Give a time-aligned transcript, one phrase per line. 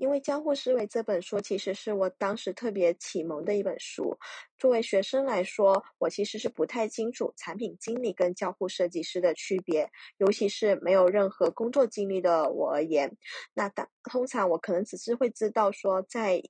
[0.00, 4.16] 因为《交互思维》这本书其实是我当时特别启蒙的一本书。
[4.58, 13.14] 作为学生来说，我其实是不太清楚产品经理跟交互设计师的区别，尤其是没有任何工作经历的我而言。
[13.52, 16.42] 那当通常我可能只是会知道说，在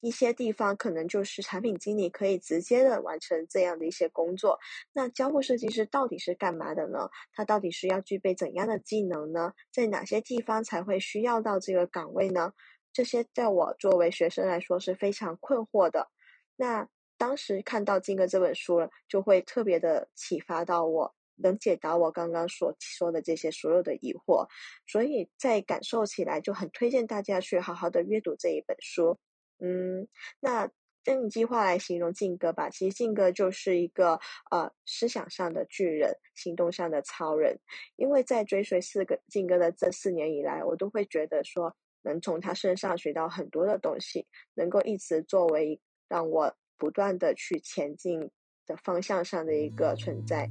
[0.00, 4.58] 一些地方可能就是产品经理可以直接的完成这样的一些工作。
[4.94, 7.10] 那交互设计师到底是干嘛的呢？
[7.34, 9.52] 他到底是要具备怎样的技能呢？
[9.70, 12.52] 在哪些地方才会需要到这个岗位呢？
[12.94, 16.08] 这些在我作为学生来说是非常困惑的。
[16.54, 24.46] 那当时看到金哥这本书，就会特别的启发到我，能解答我刚刚所说的这些所有的疑惑。
[24.86, 29.18] 所以在感受起来就很推荐大家去好好的阅读这一本书。
[29.58, 30.06] 嗯，
[30.38, 30.70] 那
[31.06, 34.20] 用一句话来形容靖哥吧，其实靖哥就是一个
[34.52, 37.58] 呃思想上的巨人，行动上的超人。
[37.96, 41.74] 因为在追随四个靖哥的这四年以来，我都会觉得说。
[42.04, 48.30] 能从他身上学到很多的东西，能够一直作为让我不断的去前进
[48.66, 50.48] 的方向上的一个存在。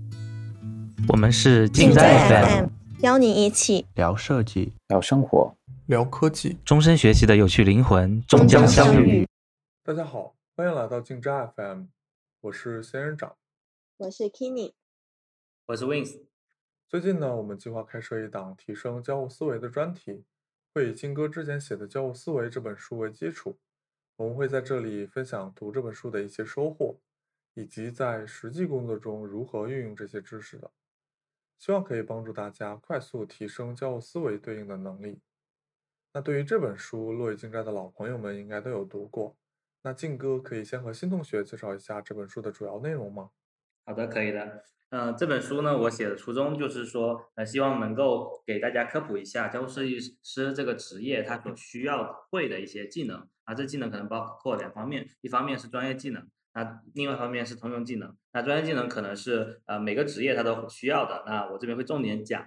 [1.09, 2.69] 我们是近在 FM，
[3.03, 9.27] 邀你一起聊设计、聊生活、聊科技，终身学习的有趣灵魂终将相遇。
[9.83, 11.83] 大家好，欢迎来到静斋 FM，
[12.41, 13.35] 我是仙人掌，
[13.97, 14.73] 我是 Kenny，
[15.67, 16.21] 我是 Wins。
[16.89, 20.23] 最近呢，我们计划开设一档提升交互思维的专题。
[20.73, 23.59] 会以金哥之前写的《交互思维》这本书为基础，
[24.15, 26.99] 我们会在这里分享读这本书的一些收获，
[27.53, 30.71] 以及在实际工作中如何运用这些知识的。
[31.59, 35.21] 希望可以帮助大家快速提升交互思维对应的能力。
[36.11, 39.37] 那对于这本书，落羽静斋的老朋友们应该都有读过。
[39.83, 43.29] 那静哥可以先和新同学介绍一下这本书的主要内容吗？
[43.85, 44.65] 好的，可以的。
[44.95, 53.27] 嗯，这本书呢，我写的初衷就是说，呃，希望能够给大家科普一下交互设计师这个职业他所需要会的一些技能。
[53.45, 58.15] 啊，这技能可能包括两方面，一方面是专业技能，那另外一方面是通用技能。
[58.33, 61.23] 那专业技能可能是呃每个职业他都需要的。
[61.25, 62.45] 那我这边会重点讲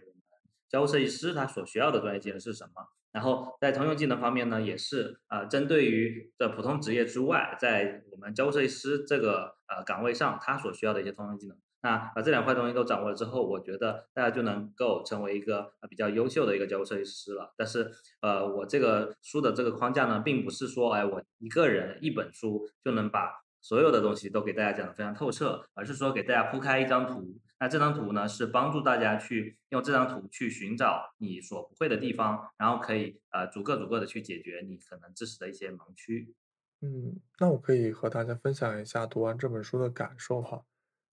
[0.69, 2.87] 交互设计师他所需要的专业技能是什么。
[3.11, 11.59] 然后在通用技能方面呢，也是呃针对于这普通职业之外，在我们交互设计师这个呃岗位上，他所需要的一些通用技能。
[11.87, 17.55] 那把这两块东西都掌握了之后，我觉得大家就能够成为一个比较优秀的一个交互设计师了。
[17.57, 17.89] 但是，
[18.21, 23.31] 呃，我这个书的这个框架呢，并不是说，哎，我一个人一本书就能把
[23.61, 27.39] 所有的东西都给大家讲得非常透彻，而是说给大家铺开一张图。
[27.61, 36.35] 那这张图呢，是帮助大家去用这张图去寻找你所不会的地方，然后可以呃逐个逐个的去解决你可能知识的一些盲区。
[36.81, 40.65] 嗯，那我可以和大家分享一下读完这本书的感受哈。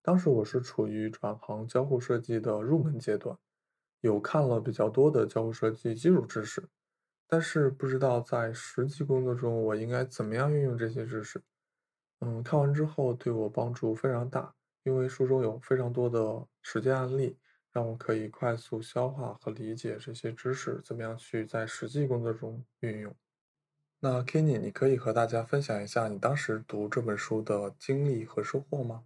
[0.03, 3.37] 当时我是处于转行交互设计的入门阶段，
[4.01, 6.67] 有看了比较多的交互设计基础知识，
[7.25, 11.41] 但是不知道在实际工作中我应该怎么样运用这些知识。
[12.19, 14.53] 嗯，看完之后对我帮助非常大，
[14.83, 17.37] 因为书中有非常多的实践案例，
[17.71, 23.15] 让我可以快速消化和理解这些知识怎么样去在实际工作中运用。
[24.01, 29.05] 那 Kenny，你可以和大家分享一下你当时读这本书的经历和收获吗？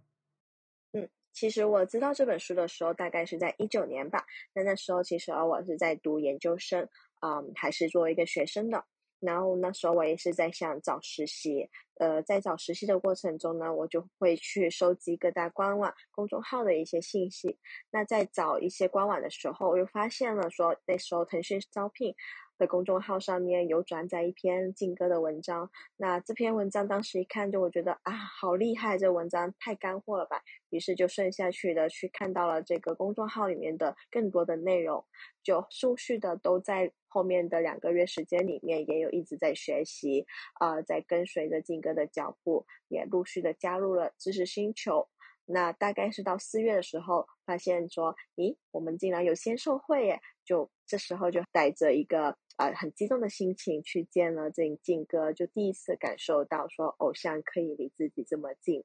[1.38, 4.26] 其实我知道这本书的时候，大概是在一九年吧。
[4.52, 6.82] 那那时候其实我是在读研究生，
[7.24, 8.84] 嗯，还是作为一个学生的。
[9.20, 17.56] 然后那时候我也是在想找实习，呃，在找实习的过程中呢，我就会去收集各大官网、公众号的一些信息。
[17.92, 22.12] 那在找一些官网的时候，我又发现了说那时候腾讯招聘。
[22.58, 35.04] 的公众号上面有转载一篇静哥的文章，那这篇文章当时一看就我觉得啊好厉害，这文章太干货了吧，于是就顺下去的去看到了这个公众号里面的更多的内容，
[35.42, 45.08] 就陆续的都在后面的两个月时间里面也有一直在学习，啊，在跟随着静哥的脚步，也陆续的加入了知识星球。
[45.50, 50.20] 那大概是到四月的时候，发现说，咦，我们竟然有签售会耶！
[50.48, 58.82] 就这时候就带着一个呃很激动的心情去见了这静哥，就第一次感受到说偶像可以离自己这么近。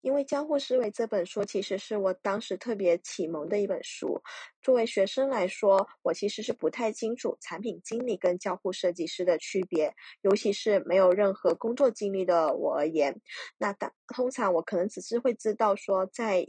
[0.00, 4.22] 因为《交互思维》这本书其实是我当时特别启蒙的一本书。
[4.62, 13.20] 作为学生来说，我其实是不太清楚产品经理跟交互设计师的区别，尤其是没有任何工作经历的我而言。
[13.58, 16.46] 那当通常我可能只是会知道说，在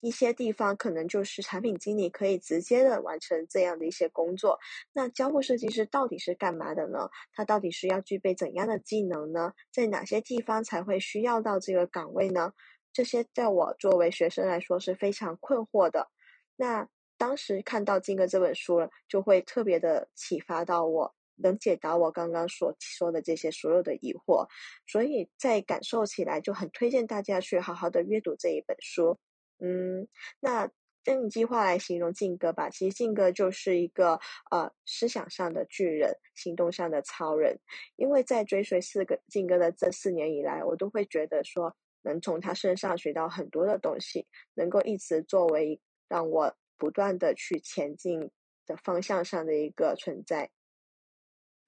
[0.00, 4.58] 一些地方可能就是产品经理可以直接的完成这样的一些工作。
[4.92, 7.08] 那交互设计师到底是干嘛的呢？
[7.32, 9.52] 他到底是要具备怎样的技能呢？
[9.72, 12.52] 在哪些地方才会需要到这个岗位呢？
[12.92, 16.08] 这些在我作为学生来说是非常困惑的。
[16.56, 24.46] 那当时看到金哥这本书了，就会特别的启发到我，能解答我刚刚所说的这些所有的疑惑，
[24.86, 29.18] 所以在感受起来就很推荐大家去好好的阅读这一本书。
[29.60, 30.06] 嗯，
[30.40, 30.70] 那
[31.04, 34.20] 用一句话来形容静哥吧，其实静哥就是一个
[34.50, 37.58] 呃思想上的巨人，行动上的超人。
[37.96, 48.30] 因为在追随四个静哥的这四年以来，我都会觉得说能从他身上学到很多的东西，能够一直作为让我不断的去前进
[48.66, 50.50] 的方向上的一个存在。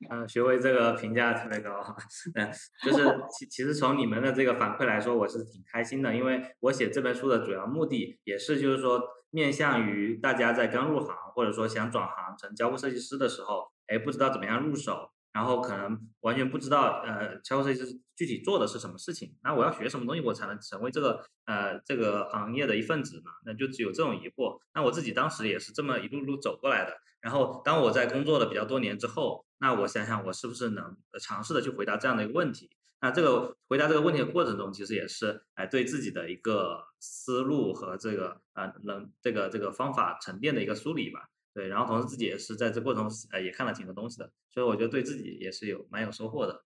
[0.09, 1.71] 嗯，学会这个评价特别高，
[2.35, 2.51] 嗯，
[2.83, 3.05] 就是
[3.37, 23.31] 其其实从你们的这个反馈来说，我是挺开心的，因为我写这本书的主要目的也是就是说面向于大家在刚入行或者说想转行成交互设计师的时候，哎，不知道怎么样入手，然后可能完全不知道呃交互设计师具体做的是什么事情，那我要学什么东西我才能成为这个呃这个行业的一份子呢？
[23.45, 24.59] 那就只有这种疑惑。
[24.75, 26.97] 那我自己当时也是这么一路路走过来的。
[27.21, 32.71] 然后，当我在工作了比较多年之后，那我想想，我是不是能尝试的去回答这样的一个问题？
[33.03, 41.29] 那这个回答这个问题的过程中，其实也是哎对自己的一个思路和这个呃能这个这个方法沉淀的一个梳理吧。
[41.61, 46.65] 对，然后同时自己也是在这过程中呃也看了挺多东西的，所以我觉得对自己也是有蛮有收获的。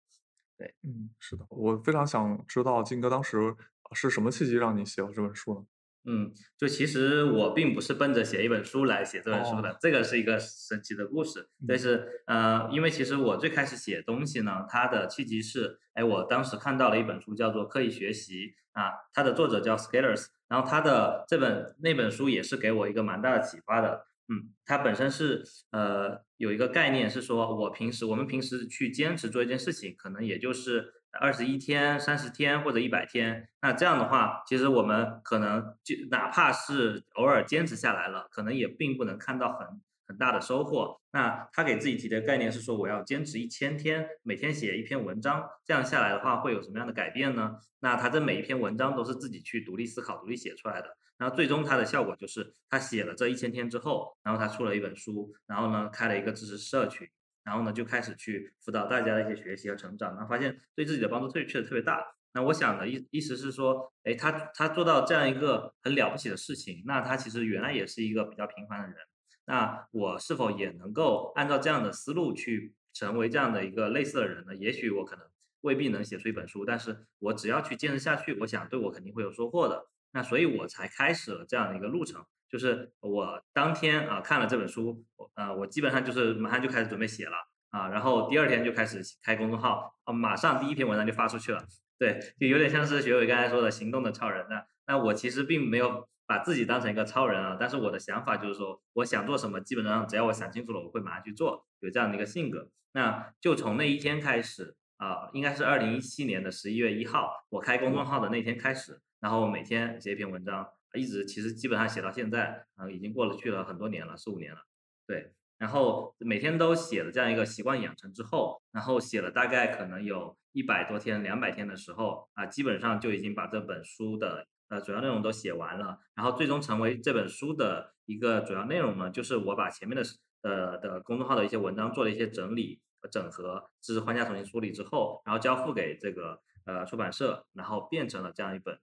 [0.57, 3.57] 对，嗯，是的，我非常想知道金哥当时
[3.93, 5.67] 是什么契机让你写了这本书呢？
[6.05, 11.49] 嗯，就其实我并不是奔着写一本书来写这本书的，这个是一个神奇的故事。
[11.67, 18.49] 但是呃，因为其实我最开始写东西呢，它的契机是，哎，我当时看到了一本书叫做《刻意学习》
[18.81, 24.07] 啊，它的作者叫 Scalers，然后他的这本那本书也是给我一个蛮大的启发的。
[24.29, 30.93] 嗯，它本身是呃有一个概念是说，我平时我们平时去坚持做一件事情，可能也就是。
[31.21, 41.01] 二十一天、三十天或者一百天，那这样的话，其实我们可能就哪怕是偶尔坚持下来了，可能也并不能看到很很大的收获。
[41.13, 47.57] 那他给自己提的概念是说，我要坚持一千天，每天写一篇文章，这样下来的话会有什么样的改变呢？
[47.81, 50.97] 那他这每一篇文章都是自己去独立思考、独立写出来的。
[51.17, 57.09] 然后最终他的效果就是，他写了这一千天之后，然后他出了一本书，然后呢开了一个知识社群。
[57.45, 62.03] 然后呢，就开始去辅导大家的一些学习和成长，然后发现对自己的帮助特确实特别大。
[62.33, 68.97] 那我想的意意思是说，哎，他他做到这样一个很了不起的事情，那他其实原来也是一个比较平凡的人。
[69.47, 74.55] 那我是否也能够按照这样的思路去成为这样的一个类似的人呢？
[74.55, 75.27] 也许我可能
[75.61, 79.87] 未必能写出一本书，但是我只要去坚持下去，我想对我肯定会有收获的。
[80.13, 82.25] 那所以我才开始了这样的一个路程。
[82.49, 85.05] 就是我当天啊看了这本书，
[85.35, 87.37] 呃，我基本上就是马上就开始准备写了
[87.71, 91.67] 啊，然后第二天就开始开公众号，啊，马上第一篇文章就发出去了。
[91.99, 102.69] 对，就有点像是学伟刚才说的行动的超人那那我其实并没有把自己当成一个超人啊，但是我的想法就是说，我想做什么，基本上只要我想清楚了，我会马上去做，有这样的一个性格。
[102.93, 110.67] 那就从那一天开始啊，应该是二零一七年的十一月一号，我开公众号的那天开始，然后每天写一篇文章。
[110.95, 114.61] 一直其实基本上写到现在，啊，已经过了去了很多年了，四五年了，
[115.09, 115.33] 对。
[115.59, 125.99] 然后每天都写了这样一个习惯养成之后，然后写了大概可能有一百多天、两百天的时候，啊，基本上就已经把这本书的呃主要内容都写完了。
[126.15, 130.03] 然后最终成为这本书的一个主要内容呢，就是我把前面的
[130.43, 138.79] 呃的公众号的一些文章做了一些整理和整合，知识框架重新梳理之后，然后交付给这个呃出版社，然后变成了这样一本。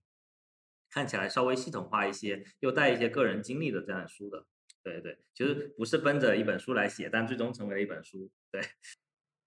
[0.90, 4.46] 看起来稍微系统化一些，又带一些个人经历的这样书的，
[4.84, 8.30] 对对，其实不是奔着一本书来写，但最终成为了一本书。
[8.52, 8.62] 对，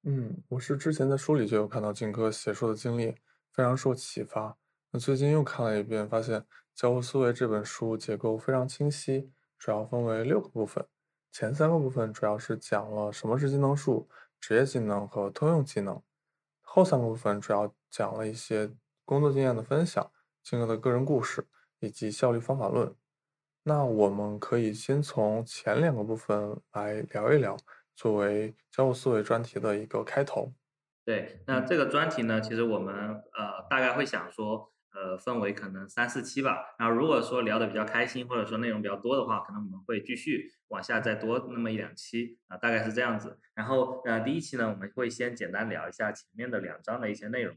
[0.04, 3.10] 嗯，我是之前在书里就有看到静哥写书的经历，
[3.52, 4.56] 非常受启发。
[4.98, 6.40] 最近又看了一遍，发现
[6.74, 10.86] 《交互思维》这本书结构非常清晰，主要分为六个部分。
[11.32, 14.08] 前三个部分主要是讲了什么是技能树、
[14.40, 16.00] 职业技能和通用技能，
[16.60, 18.70] 后三个部分主要讲了一些
[19.04, 20.10] 工作经验的分享。
[20.44, 21.44] 金哥的个人故事
[21.80, 22.94] 以及效率方法论，
[23.64, 27.56] 那我们可以先从前两个部分来聊一聊，
[27.96, 30.52] 作为交互思维专题的一个开头。
[31.04, 36.74] 对，那这个专题呢，其实我们呃大概会想说，呃分为可能三四期吧。
[36.78, 43.38] 然后如果说聊的比较开心，或者说内容比较多的话，可能我们会继续往下再多那么一两期啊，大概是这样子。
[43.54, 47.54] 然后呃第一期呢，我们会先简单聊一下前面的两章的一些内容。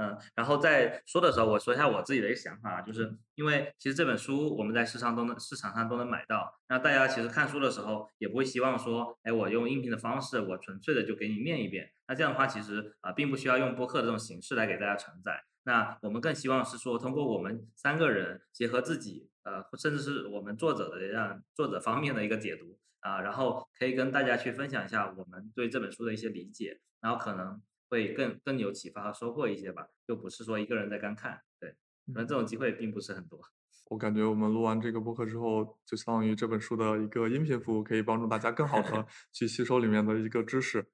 [0.00, 27.60] 嗯，然后在说的时候，我说一下我自己的一个想法，就是因为其实这本书我们在市场都能市场上都能买到，那大家其实看书的时候也不会希望说，哎，我用音频的方式，我纯粹的就给你念一遍，那这样的话其实啊，并不需要用播客的这种形式来给大家承载，那我们更希望是说，通过我们三个人结合自己，呃，甚至是我们作者的这样作者方面的一个解读，啊，然后可以跟大家去分享一下我们对这本书的一些理解，然后可能
[27.90, 33.38] 会更更有启发和收获一些吧，就不是说一个人在干看，对，可能这种机会并不是很多。
[33.90, 40.86] 我感觉我们录完这个播客之后，就相当于这本书的一个音频服务，可以帮助大家更好的 去吸收里面的一个知识。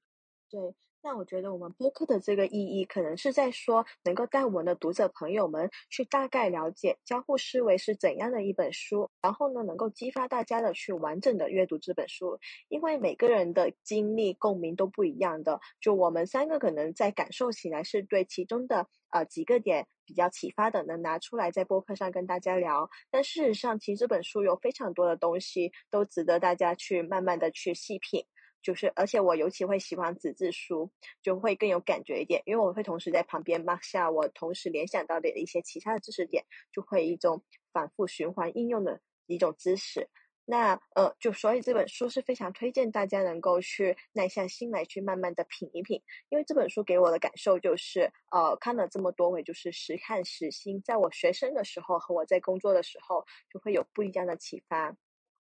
[0.51, 0.75] 对。
[1.07, 12.39] 那我觉得我们播客的这个意义，可能是在说，能够带我们的读者朋友们去大概了解交互思维是怎样的一本书，然后呢，能够激发大家的去完整的阅读这本书。
[12.71, 22.89] 因为每个人的经历共鸣都不一样的，就我们三个可能在感受起来是对其中的呃几个点比较启发的，能拿出来在播客上跟大家聊。
[23.11, 28.25] 但事实上，其实这本书有非常多的东西都值得大家去慢慢的去细品。
[28.65, 30.91] 就是，而且我尤其会喜欢纸质书，
[31.23, 36.43] 就会更有感觉一点，因为我会同时在旁边 mark 下我同时联想到的一些其他的知识点，
[36.73, 40.09] 就会一种反复循环应用的一种知识。
[40.47, 54.95] 那呃，就所以这本书是非常推荐大家能够去耐下心来去慢慢的品一品，因为这本书给我的感受就是，呃，看了这么多回，就是实看实新，在我学生的时候和我在工作的时候，就会有不一样的启发。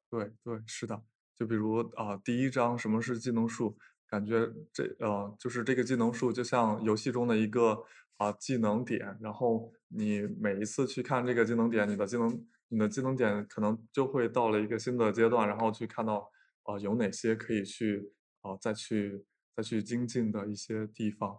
[0.10, 1.02] 对对，是的。
[1.42, 3.76] 就比如啊，第一章什么是技能树？
[4.08, 7.84] 感觉这呃，就是这个技能树就像游戏中的一个
[8.18, 16.30] 啊技能点，然后你每一次去看这个技能点，你的技能你的技能点可能就会到了一个新的阶段，然后去看到
[16.62, 21.36] 啊有哪些可以去啊再去再去精进的一些地方。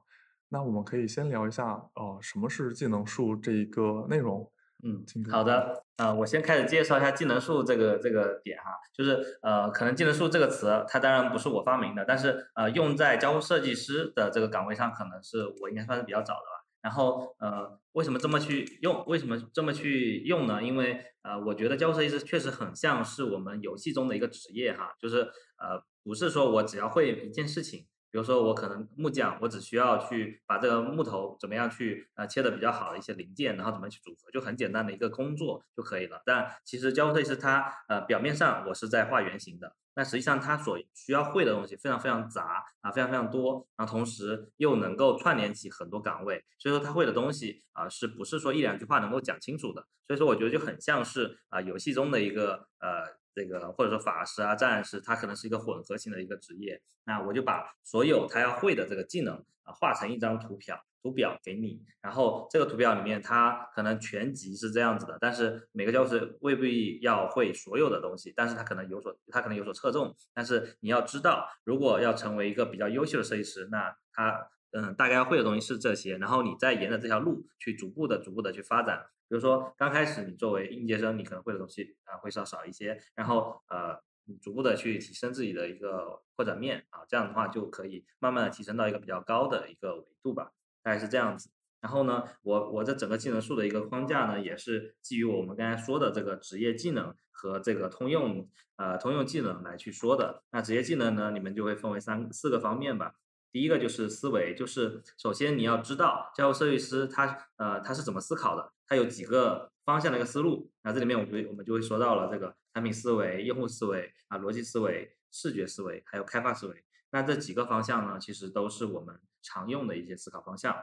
[0.49, 4.51] 那我们可以先聊一下啊什么是技能树这一个内容。
[4.85, 16.67] 嗯，好的，啊，我先开始介绍一下技能树这个这个点哈，就是呃，可能技能树这个词，它当然不是我发明的，但是呃，用在交互设计师的这个岗位上，可能是我应该算是比较早的吧。
[16.83, 19.05] 然后呃，为什么这么去用？
[19.07, 20.61] 为什么这么去用呢？
[20.61, 25.19] 因为呃，我觉得交互设计师确实很像是我们游戏中的一个职业哈，就是
[25.59, 27.87] 呃，不是说我只要会一件事情。
[28.12, 36.23] 比如说我可能木匠，我只需要去把这个木头怎么样去呃切的比较好的一些零件，然后怎么去组合，就很简单的一个工作就可以了。
[36.26, 49.87] 但其实交互设计师他呃表面上我是在画原型的，但实际上他所需要会的东西非常非常杂啊，非常非常多，然后同时又能够串联起很多岗位，所以说他会的东西啊是不是说一两句话能够讲清楚的？
[50.07, 53.22] 所以说我觉得就很像是啊游戏中的一个呃。
[53.35, 56.81] 这个或者说法师啊、战士，他可能是一个混合型的一个职业。
[57.05, 59.35] 那我就把所有他要会的这个技能
[59.65, 61.83] 啊，画成一张图表，图表给你。
[62.01, 70.15] 然后这个图表里面，它可能全集是这样子的，但是每个教师未必要会所有的东西，但是他可能有所，他可能有所侧重。
[70.35, 76.19] 但是你要知道，如果要成为一个比较优秀的设计师，那他嗯，大概要会的东西是这些。
[76.19, 79.07] 然后你再沿着这条路去逐步的、逐步的去发展。
[79.29, 83.99] 比如说，刚开始你作为应届生，你可能会的东西啊会稍少一些，然后呃，
[84.43, 90.52] 逐步的去提升自己的一个扩展面啊，这样的话就可以慢慢的提升到一个比较高的一个维度吧，
[90.83, 91.50] 大概是这样子。
[91.81, 100.43] 然后呢，我我这整个技能树的一个框架呢，也是基于我们刚才说的这个职业技能和这个通用呃通用技能来去说的。
[100.50, 103.14] 那职业技能呢，你们就会分为三四个方面吧。
[103.53, 110.73] 第一个就是思维，就是首先你要知道交互设计师他呃他是怎么思考的，他有几个方向的一个思路。
[110.83, 116.83] 那这里面我们我们就会说到了这个产品思维、用户思维啊、逻辑思维、视觉思维，还有开发思维。
[117.11, 120.75] 那这几个方向呢，其实都是我们常用的一些思考方向。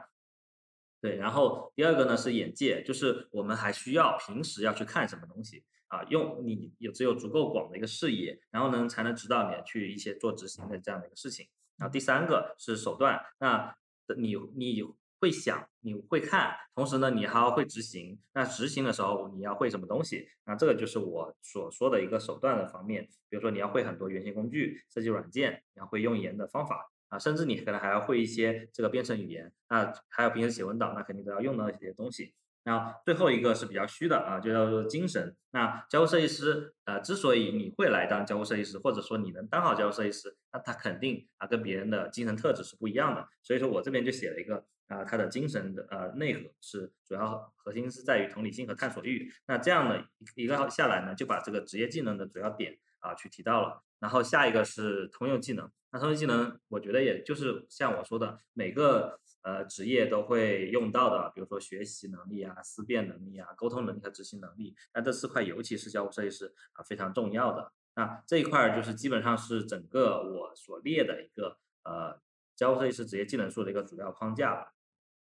[1.00, 11.48] 对，然后第二个呢是眼界，就是我们还需要平时要去看什么东西啊，用你有只有足够广的一个视野，然后呢才能指导你去一些做执行的这样的一个事情。
[11.80, 13.74] 然后第三个是手段，那
[14.18, 14.84] 你你
[15.18, 18.18] 会想，你会看，同时呢，你还要会执行。
[18.34, 20.28] 那执行的时候，你要会什么东西？
[20.44, 23.08] 那这个就是我所说的一个手段的方面。
[23.30, 29.50] 比如说，你要会很多原型工具、设计软件，你要会用研的方法啊，甚至你可能还要会一些这个编程语言。
[29.70, 32.34] 那还有平时写文档，那肯定都要用到一些东西。
[32.64, 35.34] 那最后一个是比较虚的啊，就叫做精神。
[35.52, 43.26] 那交互设计师，呃，之所以你会来当交互设计师，或者说你能当好交互设计师，那他肯定啊跟别人的精神特质是不一样的。
[43.42, 49.32] 所以说我这边就写了一个啊，他的精神的呃内核是主要核心是在于同理心和探索欲。
[49.46, 50.04] 那这样的
[50.36, 53.82] 一个下来呢，就把这个职业技能的主要点啊去提到了。
[53.98, 55.70] 然后下一个是通用技能。
[55.92, 59.18] 那通用技能，我觉得也就是像我说的每个。
[59.42, 64.76] 呃，职业都会用到的，比如说学习能力啊、思辨能力啊、沟通能力和执行能力。
[64.92, 67.72] 那这四块，尤其是交互设计师啊，非常重要的。
[67.94, 72.20] 那这一块就是基本上是整个我所列的一个呃
[72.54, 74.74] 交互设计师职业技能树的一个主要框架。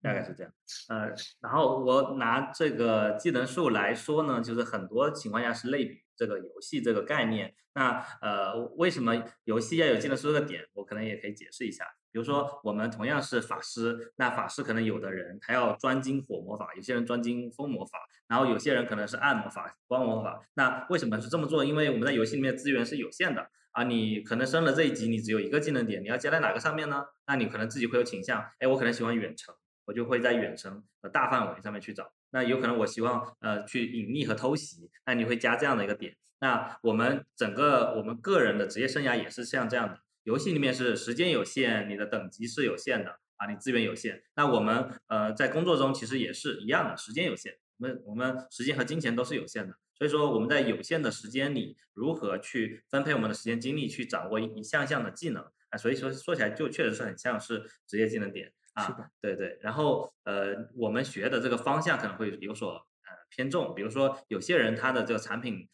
[0.03, 0.53] 大概是这样。
[0.89, 7.55] 呃，然后我拿这个技能树来说呢，就是很多情况下是类比这个游戏这个概念。
[7.75, 10.63] 那呃，为什么游戏要有技能树这个点？
[10.75, 11.85] 我可能也可以解释一下。
[12.11, 20.41] 比如说，我们同样是法师，那法师可能有的人他要专精火魔法，有些人专精风魔法，然后有些人可能是暗魔法、光魔法。
[20.55, 21.63] 那为什么是这么做？
[21.63, 27.05] 因为我们在游戏里面资源是有限的啊，你可能升了这一级，你只有一个技能点，你要加在哪个上面呢？
[27.27, 29.55] 那你可能自己会有倾向，哎，我可能喜欢远程，
[29.87, 32.13] 我就会在远程的大范围上面去找。
[32.31, 36.15] 那有可能我希望呃去隐匿和偷袭，那你会加这样的一个点。
[36.41, 40.01] 那我们整个我们个人的职业生涯也是像这样的。
[40.25, 44.23] 游戏里面是时间有限，你的等级是有限的啊，你资源有限。
[44.35, 49.77] 那我们呃在工作中其实也是一样的，时间有限，我们我们时间和金钱都是有限的。
[49.95, 55.79] 所以说我们在有限的时间里，如何去分配我们的时间精力去掌握一项项的技能啊？
[55.79, 59.59] 所以说说起来就确实是很像是职业技能点啊，对对。
[59.61, 63.17] 然后呃我们学的这个方向可能会有所呃。
[63.29, 65.69] 偏重，比如说有些人他的这个产品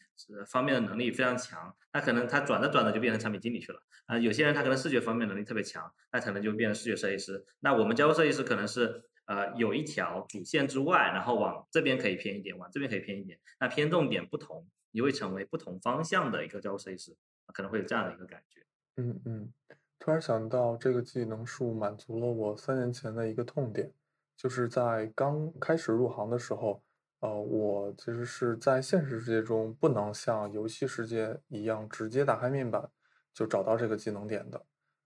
[0.47, 4.17] 方面的能力非常强，那可能他转着转着就变成产品经理去了啊。
[4.17, 7.45] 有些人他可能视觉方面能力特别强，那可能就变成视觉设计师。
[7.59, 13.39] 那我们交互设计师可能是呃有一条主线之外，然后往这边可以偏一点，往这边可以偏一点。
[13.59, 17.15] 那偏重点不同，你会成为不同方向的一个交互设计师，
[17.53, 18.65] 可能会有这样的一个感觉。
[18.97, 19.53] 嗯嗯，
[20.03, 23.89] 突然想到这个技能树满足了我三年前的一个痛点，
[24.35, 26.83] 就是在刚开始入行的时候。
[27.21, 32.85] 呃，我其实是在现实世界中不能像游戏世界一样直接打开面板
[33.33, 34.61] 就找到这个技能点的，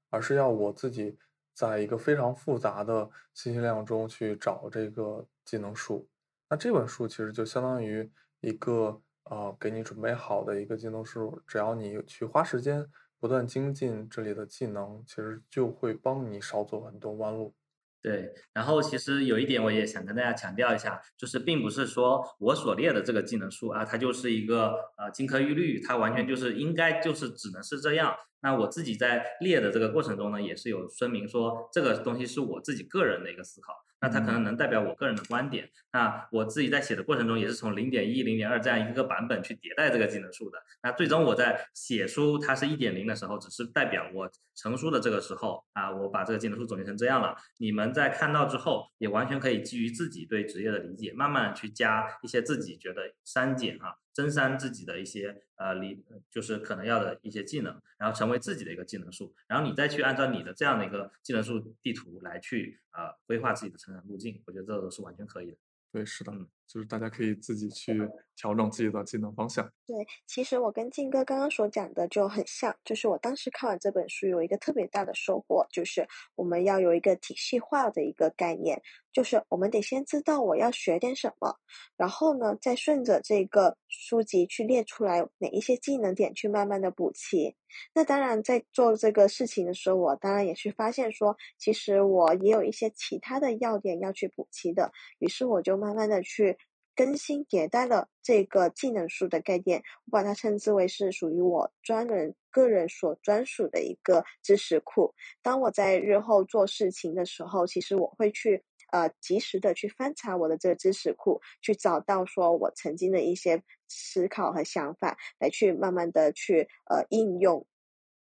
[0.09, 1.15] 而是要我自己
[1.53, 6.09] 在一个非常复杂的信息量中去找这个技能树。
[6.49, 12.83] 那这本书其实就相当于一个呃给你准备好的一个技能树，只要你去花时间
[13.19, 17.53] 不断精进这里的技能，其实就会帮你少走很多弯路。
[17.99, 28.15] 对，然后其实有一点我也想跟大家强调一下，就是并不是说我所列的这个技能树啊，它就是一个呃金科玉律，它完全就是应该就是只能是这样。
[28.41, 33.73] 那我自己在列的这个过程中呢，也是有说明说这个东西是我自己个人的一个思考。
[34.01, 35.69] 那它可能能代表我个人的观点。
[35.91, 40.57] 那我自己在写的过程中，也是从零点一、零点二这样一个版本去迭代这个技能树的。
[40.83, 47.35] 那最终我在写书它是一点零的时候，只是代表我成书的这个时候啊，我把这个技能树总结成这样了。
[47.57, 53.97] 你们在看到之后，也完全可以基于自己对职业的理解，慢慢去加一些自己觉得删减哈。
[54.17, 65.57] 增删自己的一些呃理，就是可能要的一些技能，然后成为自己的一个技能树，然后你再去按照你的这样的一个技能树地图来去呃规划自己的成长路径，我觉得这都是完全可以的。
[65.91, 66.31] 对，是的，
[66.67, 67.93] 就是大家可以自己去
[68.35, 69.65] 调整自己的技能方向。
[69.85, 78.81] 对，其实我跟静哥刚刚所讲的就很像，就是我当时看完这本书有一个特别大的收获，就是我们要有一个体系化的一个概念，
[79.13, 81.55] 就是我们得先知道我要学点什么，
[81.95, 87.55] 然后呢，再顺着这个书籍去列出来哪一些技能点去慢慢的补齐。
[87.93, 94.91] 那当然，在做这个事情的时候，我当然也去发现说，其实我也有一些其他的要点要去补齐的。
[95.19, 96.56] 于是我就慢慢的去
[96.97, 105.13] 更新迭代了这个技能树的概念，我把它称之为是属于我专人个人所专属的一个知识库。
[105.41, 113.63] 当我在日后做事情的时候，其实我会去呃及时的去翻查我的这个知识库，去找到说我曾经的一些。
[113.89, 117.65] 思考和想法来去慢慢的去呃应用，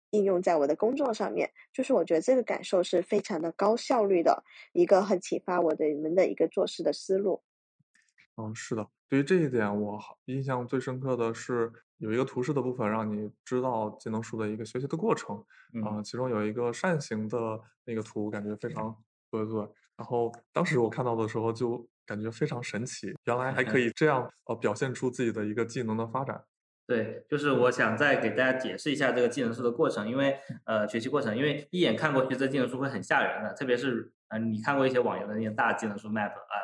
[0.10, 4.44] 应用在我的工作上面，就是我觉得这个感受是非常的高效率的
[4.74, 7.42] 一个很启发我的你们的一个做事的思路。
[8.38, 15.44] 嗯，是的，对于这一点我印象最深刻的是有一个图示的部分，让你知道技能树的一个学习的过程。
[15.84, 18.96] 啊，其中有一个扇形的那个图，感觉非常
[19.30, 19.60] 对对。
[19.98, 21.88] 然后当时我看到的时候就。
[22.08, 26.42] 感觉非常神奇，原来还可以这样呃表现出自己的一个技能的发展。
[26.86, 36.56] 对，就是我想再给大家解释一下这个技能树的过程，因为呃学习过程，因为一眼看过去这技能树会很吓人的，特别是呃你看过一些网游的那些大技能树 map 啊，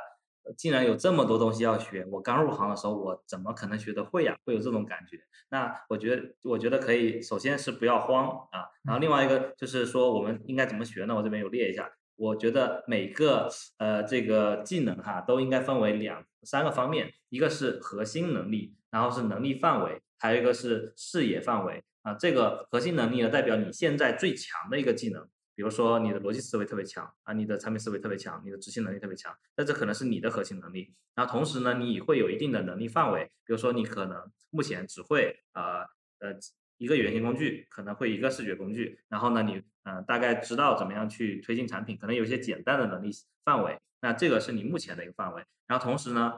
[0.57, 4.35] 竟然有这么多东西要学，我刚入行的时候我怎么可能学得会呀？
[4.45, 5.17] 会有这种感觉。
[5.49, 11.15] 那我觉得我觉得可以，首先是不要慌啊，然后另外一个就是说我们应该怎么学呢？
[11.15, 11.91] 我这边有列一下。
[12.15, 22.13] 我觉得每个呃这个技能哈都应该分为两三个方面，一个是核心能力，然后是能力范围，还有一个是视野范围啊。
[22.13, 30.93] 这个核心能力呢，代表你现在最强的一个技能，比如说你的逻辑思维特别强啊，你的产品思维特别强，你的执行能力特别强，那这可能是你的核心能力。
[31.15, 35.81] 然后同时呢，你会有一定的能力范围，比如说你可能目前只会呃
[36.19, 36.37] 呃。
[36.79, 43.09] 一个原型工具可能会一个视觉工具，然后呢，你嗯大概知道怎么样去推进产品，可能有一些简单的能力
[43.45, 45.45] 范围，那这个是你目前的一个范围。
[45.67, 46.33] 然后同时呢，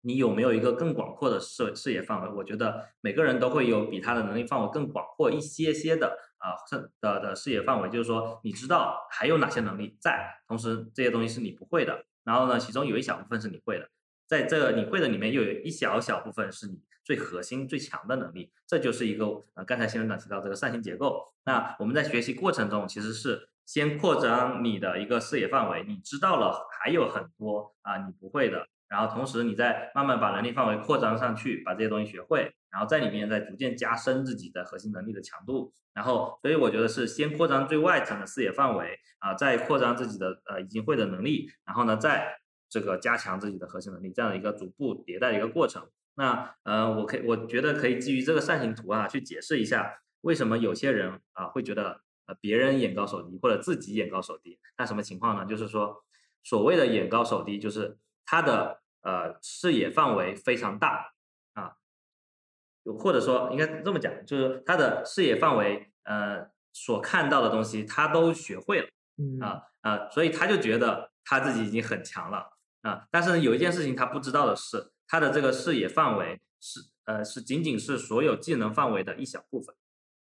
[0.00, 2.28] 你有没有一个更广阔的视视野范围？
[2.36, 6.58] 我觉得每个人都会有比他的能力范围更广阔一些些的啊，
[7.00, 13.88] 的的视野范围，就是说你知道还有哪些能力在，同时这些东西是你不会的，然后呢，其中有一小部分是你会的，
[14.26, 21.24] 在这个你会的里面又有一小小部分是你最核心最强的能力，这就是一个呃刚才新人长提到这个扇形结构。
[21.44, 28.66] 那我们在学习过程中其实是先扩张你的一个视野范围，你知道了还有很多啊你不会的。
[28.88, 35.72] 然后同时，你再慢慢把能力范围扩张上去，把这些东西学会，然后在里面再逐渐加深自己的核心能力的强度。
[35.92, 45.88] 然后，所以我觉得是先扩张最外层的视野范围啊，再扩张自己的呃已经会的能力，然后呢，再这个加强自己的核心能力，这样的一个逐步迭代的一个过程。
[46.14, 54.58] 那呃，我可以我觉得可以基于这个扇形图啊，去解释一下为什么有些人啊会觉得呃别人眼高手低，或者自己眼高手低。
[54.78, 55.44] 那什么情况呢？
[55.44, 56.04] 就是说
[56.42, 58.80] 所谓的眼高手低，就是他的。
[59.02, 61.14] 呃，视野范围非常大，
[62.84, 68.88] 或者说应该这么讲，就是他的视野范围，呃，所看到的东西他都学会了，
[69.40, 72.50] 啊啊，所以他就觉得他自己已经很强了
[72.82, 73.06] 啊。
[73.10, 79.74] 但是有一件事情他不知道的是，他的这个视野范围是呃是仅仅是所有技能范围的一小部分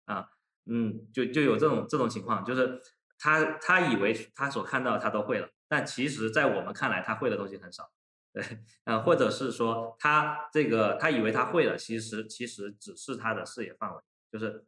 [0.05, 0.29] 啊，
[0.65, 2.81] 嗯，就就有这种这种情况，就是
[3.19, 7.89] 他他以为他所看到的他都会了，但其实在我们看来他会的东西很少。
[8.37, 8.43] 对，
[8.85, 13.99] 呃，或者是说他这个他以为他会了，其实其实只是他的视野范围，
[14.31, 14.63] 就是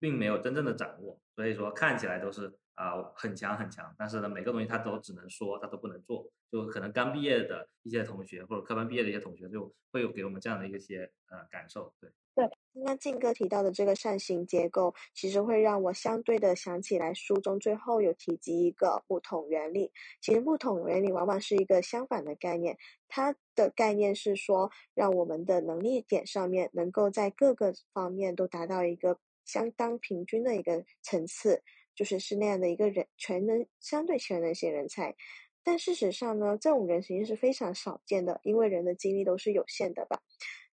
[0.00, 12.10] 并没有真正的掌握，所以说看起来都是啊很强很强，但是呢每个东西他都只能说，他都不能做，就可能刚毕业的一些同学或者科班毕业的一些同学就会有给我们这样的一些呃感受，对。
[12.34, 19.92] 对，刚刚静哥提到的这个扇形结构，其实会让我相对的想起来，书中最后有提及一个木桶原理。
[20.18, 31.62] 其实木桶原理往往是一个相反的概念，它的概念是说，让我们的能力点上面能够在各个方面都达到一个相当平均的一个层次，
[31.94, 35.14] 就是是那样的一个人全能相对全能型人才。
[35.64, 40.20] 但事实上呢，这种人其实是非常少见的，因为人的精力都是有限的吧。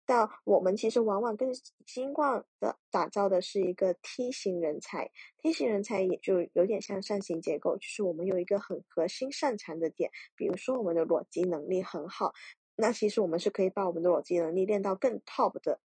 [0.07, 1.53] 但我们其实往往更
[1.85, 12.33] 希望的打造的是一个梯形人才，梯形人才也就有点像扇形结构，就是我们有一个很核心擅长的点，比如说我们的逻辑能力很好，
[12.75, 15.79] 那其实我们是可以把我们的逻辑能力练到更 top 的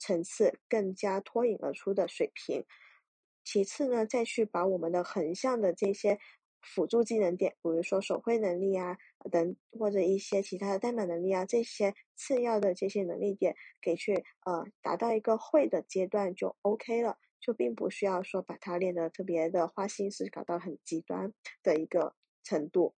[0.00, 2.64] 层次，更加脱颖而出的水平。
[3.44, 6.18] 其次呢，再去把我们的横向的这些。
[6.62, 8.98] 辅助技能点，比如说手绘能力啊
[9.30, 22.94] 等，或者一些其他的代码能力啊，这些次要的这些能力点，给去呃达到一个会的阶段就 OK 了，就并不需要说把它练得特别的花心思，搞到很极端的一个程度。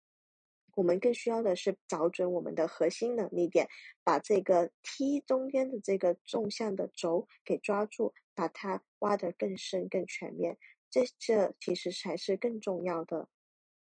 [0.75, 3.67] 我们更需要的是找准我们的核心能力点，
[4.03, 10.57] 把这个 T 中间的这个纵向的轴给抓住，把它挖得更深更全面。
[10.89, 13.27] 这这其实才是更重要的。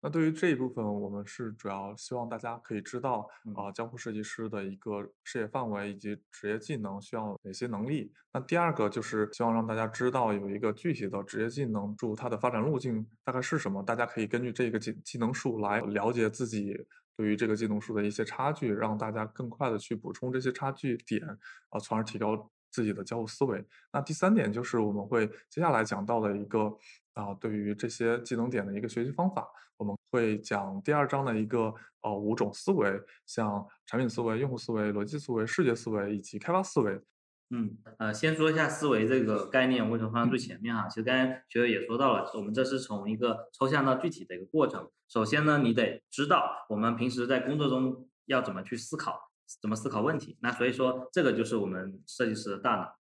[0.02, 8.12] 那对于这一部分，我们是主要希望大家可以知道啊，交互设计师的一个事业范围以及职业技能需要哪些能力。
[8.34, 16.76] 那第二个就是希望让大家知道有一个具体的职业技能，注它的发展路径大概是什么，大家可以根据这个技技能树来了解自己
[17.16, 21.24] 对于这个技能树的一些差距，让大家更快的去补充这些差距点
[21.70, 23.64] 啊，从而提高自己的交互思维。
[23.92, 26.74] 那第三点就是我们会接下来讲到的一个
[27.14, 29.48] 啊，对于这些技能点的一个学习方法。
[29.78, 37.02] 我们会讲第二章的一个呃五种思维，像产品思维、用户思维、逻辑思维、视觉思维以及开发思维。
[37.50, 40.88] 嗯，呃，先说一下思维这个概念为什么放在最前面哈？
[40.88, 44.88] 其实刚才学友也说到了，我们这是从一个抽象到具体的一个过程。
[45.10, 49.20] 首先呢，你得知道我们平时在工作中要怎么去思考，
[49.60, 50.38] 怎么思考问题。
[50.42, 53.01] 那所以说，这个就是我们设计师的大脑。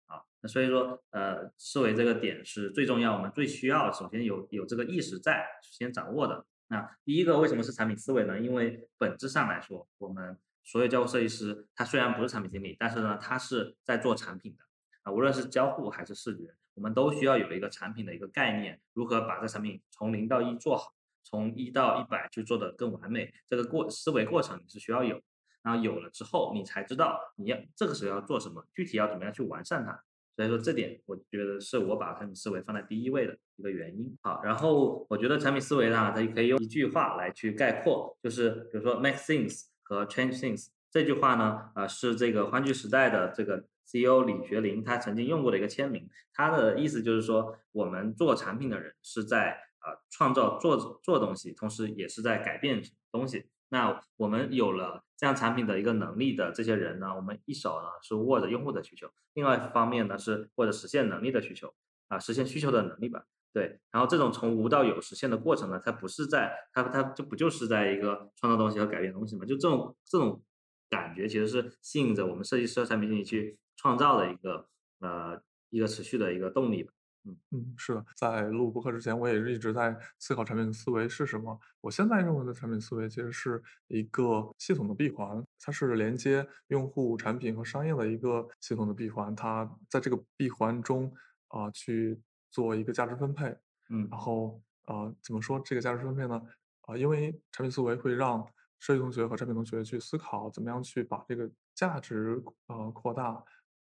[0.42, 6.44] 那所以说，呃，思维这个点是最重要，我们最需要首先有有这个意识在先掌握的。
[6.66, 8.40] 那第一个为什么是产品思维呢？
[8.40, 14.64] 因为本质上来说，我们所有交互设计师，他虽然不是产品经理，但是呢，他是在做产品的
[15.02, 25.20] 啊，无论是交互还是视觉，我们都需要有一个产品的一个概念，如何把这产品从零到一做好，从一到一百去做的更完美，这个过思维过程你是需要有，
[25.62, 30.02] 然后有了之后，你才知道你要这个时候要做什么，具体要怎么样去完善它。
[30.34, 34.16] 所以说这点，我觉得是我把产品思维放在第一位的一个原因。
[34.22, 46.08] 好，然后我觉得产品思维呢，它可以用一句话来去概括，就是比如说 make things 和 change things 这句话呢，呃，是这个欢聚时代的这个 CEO 李学林他曾经用过的一个签名。
[46.32, 49.50] 他的意思就是说，我们做产品的人是在
[49.84, 53.46] 呃创造做做东西，同时也是在改变东西。
[53.68, 61.72] 那我们有了这样产品的一个能力的这些人呢，我们一手呢是握着用户的需求，另外一方面呢是握着实现能力的需求
[62.08, 63.22] 啊，实现需求的能力吧。
[63.52, 69.44] 对，然后这种从无到有实现的过程呢，它不是在它它就不就是在一个创造东西和改变东西嘛？
[69.46, 70.42] 就这种这种
[70.90, 74.66] 感觉其实是吸引着我们设计师和产品经理去创造的一个
[74.98, 76.92] 呃一个持续的一个动力吧。
[77.24, 81.58] 嗯嗯，是的，在录播客之前，我也是一直在思考产品思维是什么。
[81.80, 89.34] 我现在认为的产品思维其实是一个系统的闭环，它是连接用户、产品和商业的一个系统的闭环。
[89.36, 91.12] 它在这个闭环中
[91.48, 92.20] 啊去。
[92.54, 93.46] 做一个价值分配，
[93.88, 96.38] 嗯，然后呃，怎么说这个价值分配呢？
[96.82, 98.46] 啊，因为产品思维会让
[98.78, 103.42] 设计同学和产品同学去思考，怎么样去把这个价值呃扩大，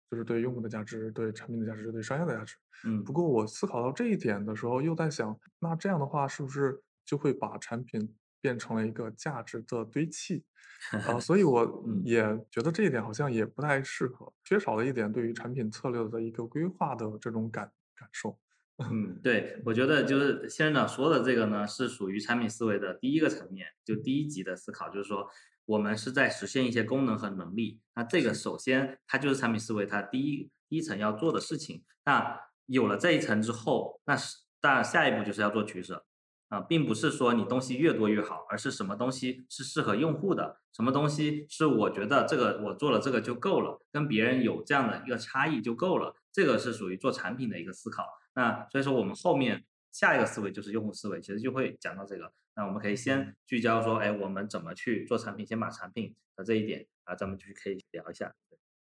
[0.09, 2.55] 就是对用户的价值、对产品的价值、对商业的价值。
[2.85, 10.43] 嗯，不过我思考到这一点的时候，又在想，那这样的话是不是就会把产品变成了一个价值的堆砌？
[11.07, 18.37] 啊，所以我也觉得这一点好像也不太适合，缺少了一点对于产品策略的一个规划的这种感感受。
[18.91, 25.25] 嗯，对，我觉得就是仙人掌说的这个呢，是属于产品思维的第一个层面，就第一级的思考，就是说
[25.65, 27.79] 我们是在实现一些功能和能力。
[27.95, 31.83] 那这个首先它就是产品思维它第一第一层要做的事情。
[32.05, 36.05] 那有了这一层之后，那是当然下一步就是要做取舍
[36.49, 46.15] 啊，并不是说你东西越多越好，而是什么东西是适合用户的，什么东西是我觉得这个我做了这个就够了，跟别人有这样的一个差异就够了。
[46.31, 48.03] 这个是属于做产品的一个思考。
[48.35, 49.63] 那所以说，我们后面
[49.95, 52.29] 下一个思维就是用户思维，其实就会讲到这个。
[52.53, 55.47] 那我们可以先聚焦说，哎，我们怎么去做产品？
[55.47, 58.35] 先把产品的这一点啊，咱们就可以聊一下。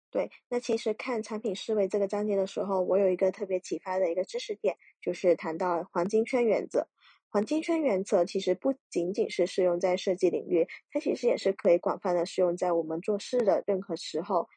[0.09, 6.87] 对，那其实看产品思维这个章节的时候，我有一个特别启发的一个知识点，就是谈到黄金圈原则。
[7.29, 14.47] 黄金圈原则其实不仅仅是适用在设计领域，它其实也是可以广泛的适用在我们做事的任何时候。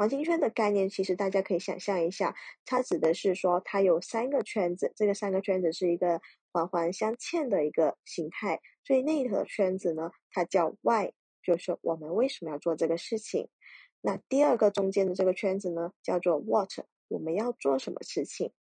[0.00, 2.34] 黄金圈的概念，其实大家可以想象一下，
[2.64, 8.62] 它指的是说它有三个圈子，这个三个圈子是一个环环相嵌的一个形态。
[8.82, 11.10] 最内核圈子呢，它叫 Why，
[11.42, 13.50] 就是我们为什么要做这个事情。
[14.00, 16.70] 那第二个中间的这个圈子呢，叫做 What，
[17.08, 18.52] 我们要做什么事情。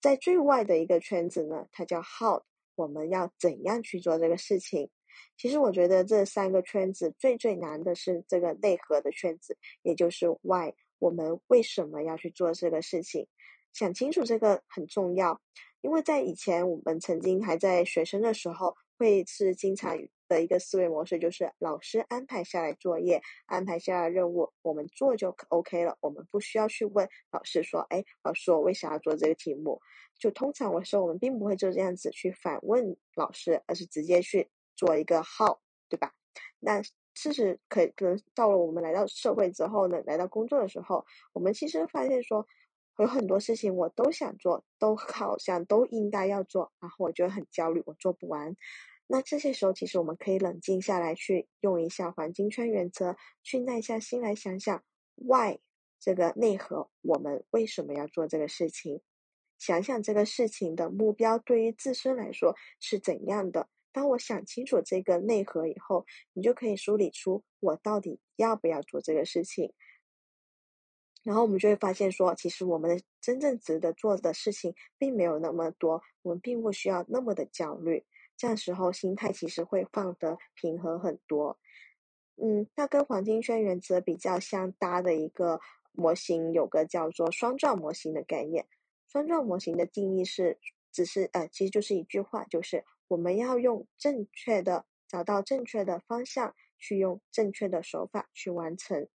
[0.00, 4.88] 在最外的一个圈子呢，它叫 How，我们要怎样去做这个事情。
[5.36, 13.26] 其实我觉得这三个圈子最最难的是这个内核的圈子，也就是 why，我们为什么要去做这个事情？
[13.72, 15.40] 想清楚这个很重要，
[15.80, 19.96] 因为在以前我们曾经还在学生的时候，会是经常
[20.26, 29.80] 的一个思维模式，就是老师安排下来作业，安排下来任务，我们做就 OK 了，我们不需要去问老师说，哎，老师我为啥要做这个题目？
[30.18, 34.48] 就通常我说我们并不会就这样子去反问老师，而是直接去。
[34.80, 36.14] 做一个号，对吧？
[36.58, 36.80] 那
[37.12, 42.46] 事实可可能到了我们来到社会之后呢，来到工作的时候，我们其实发现说，
[42.98, 48.56] 有很多事情我都想做，都好像都应该要做，然后我觉得很焦虑，我做不完。
[49.06, 54.82] 那这些时候，其实我们可以冷静下来，去用一下黄金圈原则，去耐下心来想想
[55.16, 55.58] why
[55.98, 59.02] 这个内核，我们为什么要做这个事情？
[59.58, 63.68] 想想这个事情的目标对于自身来说是怎样的。
[63.92, 69.72] 当我想清楚这个内核以后，你就可以梳理出我到底要不要做这个事情。
[71.22, 78.06] 然后我们就会发现说，其实我们的真正值得做的事情并没有那么多，我们并不需要那么的焦虑。
[78.36, 81.58] 这样时候心态其实会放得平和很多。
[82.36, 85.60] 嗯，那跟黄金圈原则比较相搭的一个
[85.92, 88.66] 模型，有个叫做双状模型的概念。
[89.08, 90.58] 双状模型的定义是，
[90.90, 92.84] 只是呃，其实就是一句话，就是。
[93.10, 99.08] 我们要用正确的找到正确的方向，去用正确的手法去完成。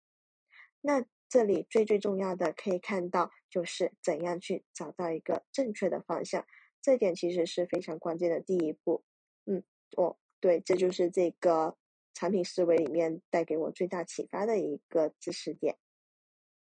[0.81, 6.45] 那这里最最重要的可以看到，就是怎样去找到一个正确的方向。
[6.81, 9.05] 这点其实是非常关键的第一步。
[9.45, 9.63] 嗯，
[9.95, 11.77] 哦，对，这就是这个
[12.13, 15.77] 产品思维里面带给我最大启发的一个知识点。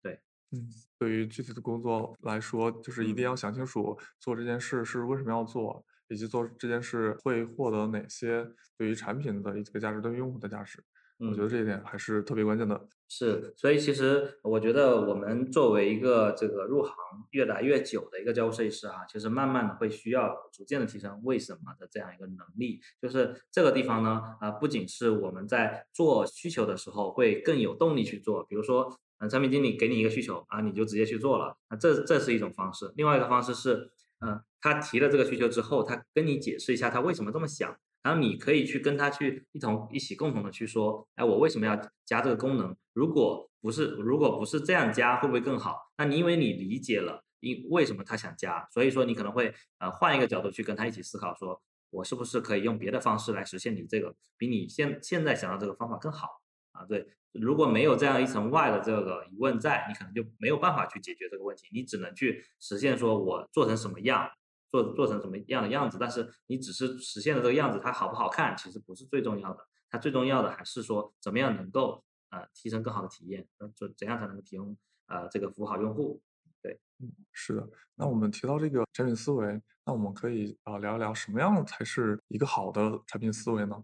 [0.01, 0.19] 对，
[0.51, 5.85] 嗯，对于具体的工作来说，就是一定要想清楚做这件事是为什么要做。
[6.11, 8.45] 以及做这件事会获得哪些
[8.77, 10.83] 对于产品的一个价值，对于用户的价值，
[11.17, 12.87] 我觉得这一点还是特别关键的。
[13.07, 16.93] 是，所以其实我觉得我们作为一个这个入行
[17.31, 22.79] 越来越久的一个交互设计师啊，其实慢慢的会需要逐渐的提升为什么的这样一个能力。
[23.01, 32.91] 就是这个地方呢，啊，不仅是我们在做需求的时候会更有动力去做，比如说，嗯，产品经理给你一个需求啊，你就直接去做了，那这这是一种方式。
[32.95, 33.91] 另外一个方式是。
[34.25, 42.75] 嗯，他提了这个需求之后，他跟你解释一下他为什么这么想，然后你可以去跟他去一同一起共同的去说，哎，我为什么要加这个功能？
[42.93, 45.77] 如果不是如果不是这样加，会不会更好？
[45.97, 56.40] 那你因为你理解了因为什么他想加，所以说你可能会呃换一个角度去跟他一起思考，说我是不是可以用别的方式来实现你这个比你现现在想到这个方法更好
[56.81, 56.85] 啊？
[56.89, 64.29] 对，如果没有这样一层外的这个疑问在，你可能就没有办法去解决这个问题，你只能去实现说我做成什么样。
[64.71, 69.67] 做做成什么样的样子，但是你只是实现了这个样子，它好不好看，其实不是最重要的。
[69.89, 76.21] 它最重要的还是说，怎么样能够呃提升更好的体验，就怎样才能提供呃这个服务好用户。
[76.61, 77.69] 对，嗯，是的。
[77.95, 83.83] 那我们提到这个产品思维，那我们可以啊聊一聊什么样才是一个好的产品思维呢？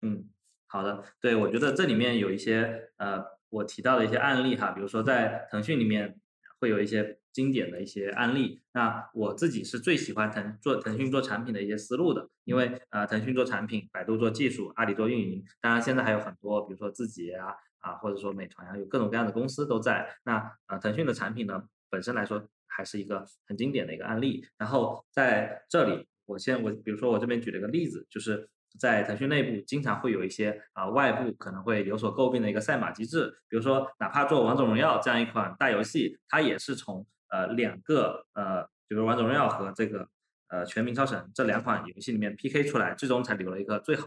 [0.00, 0.30] 嗯，
[0.70, 1.02] 好的。
[1.20, 6.18] 对，我觉得这里面有一些呃我提到的一些案例哈，比如说在腾讯里面
[6.58, 7.18] 会有一些。
[7.32, 20.12] 经典的一些案例，那我自己是最喜欢腾做腾讯做产品的一些思路的，因为呃，腾讯做产品，百度做技术，阿里做运营，当然现在还有很多，比如说字节啊啊，或者说美团啊，有各种各样的公司都在。
[20.24, 24.44] 那呃，腾讯的产品呢，本身来说还是一个很经典的一个案例。
[24.58, 28.50] 然后在这里，我先我比如说我这边举了个例子，就是。
[28.78, 40.08] 在腾讯内部，经常会有一些啊外部可能会有所诟病的一个赛马机制，比如说哪怕做王者荣耀这样一款大游戏，它也是从呃两个呃，比如王者荣耀和这个
[40.48, 44.04] 呃全民超神这两款游戏里面 PK 出来，最终才留了一个最好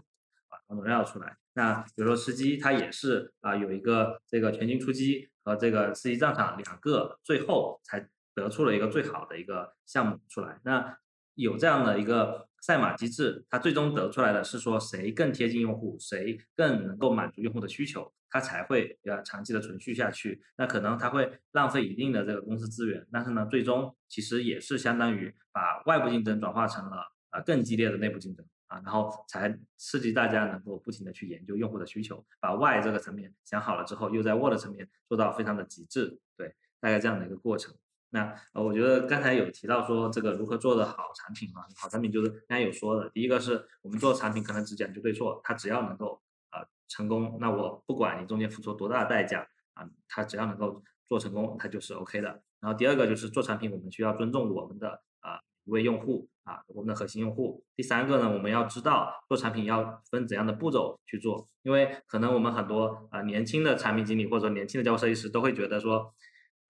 [0.48, 1.36] 啊王者荣耀出来。
[1.52, 10.58] 那比如说吃鸡，它也是啊有一个这个全军出击和这个吃鸡战场两个，最后才得出了一个最好的一个项目出来。
[10.64, 10.96] 那
[11.34, 12.48] 有这样的一个。
[12.64, 20.42] 赛马机制，它最终得出来的是说谁更贴近用户，谁更能够满足用户的需求，它才会呃长期的存续下去。
[20.56, 37.74] 那可能它会浪费一定的这个公司资源，但是呢，最终其实也是相当于把外部竞争转化成了啊更激烈的内部竞争啊，然后才刺激大家能够不停的去研究用户的需求，把外这个层面想好了之后，又在 Word 层面做到非常的极致，对，大概这样的一个过程。
[38.14, 52.28] 那呃，我觉得刚才有提到说这个如何做的好产品嘛，好产品就是刚才有说的，第一个是我们做产品可能只讲究对错，它只要能够啊成功，那我不管你中间付出多大的代价啊，它只要能够做成功，它就是 OK 的。
[52.60, 57.64] 然后第二个就是做产品，我们需要尊重我们的啊一位用户啊，我们的核心用户。
[57.74, 66.14] 第三个呢，我们要知道做产品要分怎样的步骤去做，因为可能我们很多啊年轻的产品经理或者年轻的交互设计师都会觉得说。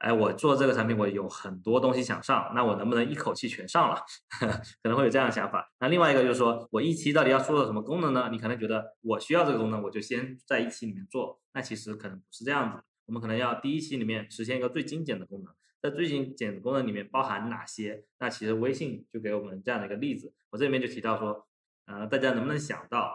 [0.04, 3.96] 哎，我做这个产品，我有很多东西想上，那我能不能一口气全上了？
[4.82, 5.72] 可能会有这样的想法。
[5.80, 8.28] 那另外一个就是说，我一期到底要做什么功能呢？
[8.30, 11.40] 你可能觉得我需要这个功能，我就先在一期里面做。
[11.54, 15.50] 那其实可能不是这样子，我们可能要第一期里面实现一个最精简的功能。
[15.80, 18.04] 在最精简的功能里面包含哪些？
[18.18, 20.34] 那其实微信就给我们这样的一个例子。
[20.50, 21.48] 我这里面就提到说，
[21.86, 23.10] 呃，大家能不能想到，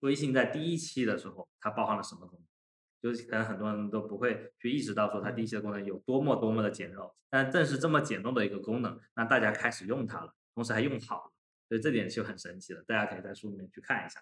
[0.00, 2.55] 微信在第一期的时候它包含了什么功能？
[3.02, 11.32] 就是可能很多人都不会去意识到说它第一期的功能有多么多么的简陋，但正是这么简陋的一个功能，让大家开始用它了，同时还用好了，
[11.68, 12.82] 所以这点就很神奇了。
[12.86, 14.20] 大家可以在书里面去看一下。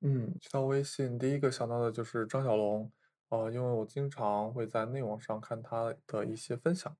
[0.00, 2.90] 嗯，提到微信，第一个想到的就是张小龙，
[3.28, 6.96] 呃，因为我经常会在内网上看他的一些分享，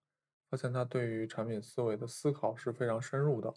[0.48, 3.52] 发现他对于产品思维的思考是非常深入的。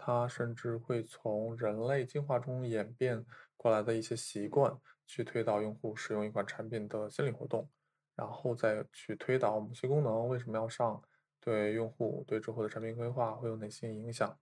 [0.00, 4.78] 他甚至会从人类进化中演变过来的一些习惯。
[5.08, 7.68] 去推导用户使用一款产品的心理活动，
[8.14, 11.02] 然后再去推导某些功能为什么要上，
[11.40, 14.38] 对用户对之后的产品规划会有哪些影响，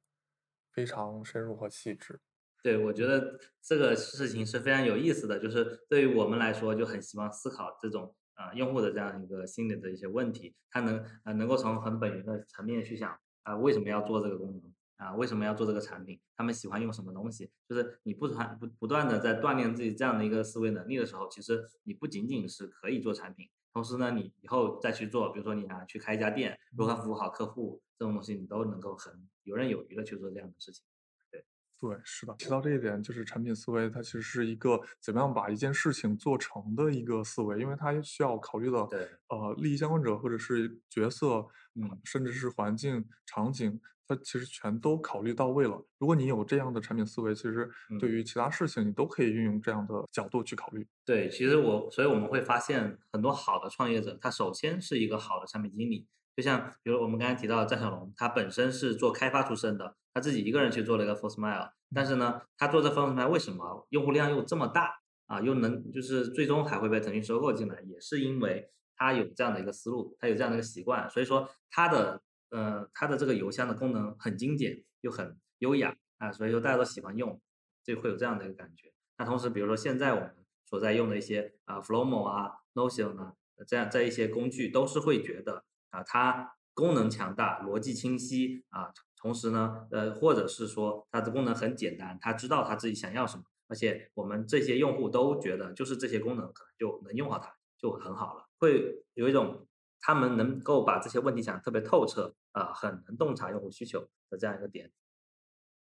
[0.72, 2.20] 非常深入和细致。
[2.62, 14.75] 对，我觉得这个事情是非常有意思的，就是对于我们来说就很希望思考这种啊用户的这样一个心理的一些问题，他能啊能够从很本源的层面去想啊为什么要做这个功能。
[14.96, 16.18] 啊，为什么要做这个产品？
[16.34, 17.50] 他们喜欢用什么东西？
[17.68, 30.82] 就是你不断不不断的在锻炼自己这样的一个思维能力的时候，其实你不仅仅是可以做产品，同时呢，你以后再去做，比如说你啊去开一家店，如何服务好客户，这种东西你都能够很游刃有余的去做这样的事情。
[31.30, 31.44] 对，
[31.78, 32.34] 对，是的。
[32.38, 38.88] 提到这一点，就是产品思维，它其实是一个怎么样把一件事情做成的一个思维，因为它需要考虑到，
[39.28, 43.80] 呃，利益相关者或者是角色，嗯，甚至是环境场景。
[44.08, 45.84] 它其实全都考虑到位了。
[45.98, 50.86] 如果你有这样的产品思维，其实对于其他事情你都可以运用这样的角度去考虑。
[51.04, 56.06] 对，其实我所以我们会发现很多好的创业者，他首先是一个好的产品经理。
[56.36, 65.40] 就像比如我们刚才提到的张小龙，他本身是做开发出身的，他自己一个人去做了一个 First Mile，但是呢，他做这 First Mile 为什么用户量又这么大啊？
[65.40, 72.22] 又能就是最终还会被腾讯收购进来，也是因为他有这样的一个思路，他有这样的一个习惯，所以说他的。
[72.50, 77.40] 呃，它的这个邮箱的功能很精简又很优雅啊，所以说大家都喜欢用。
[77.82, 78.92] 这会有这样的一个感觉。
[79.18, 80.32] 那同时，比如说现在我们
[80.64, 83.34] 所在用的一些啊 Flowmo 啊 Notion 啊
[83.66, 97.52] 这样这一些工具，都是会觉得啊它功能强大、逻辑清晰啊，同时呢，呃，或者是说它的功能很简单，它知道它自己想要什么，而且我们这些用户都觉得就是这些功能可能就能用好它
[97.90, 99.66] 就很好了，会有一种
[100.00, 104.90] 他们能够把这些问题想得特别透彻啊，很能洞察用户需求的这样一个点。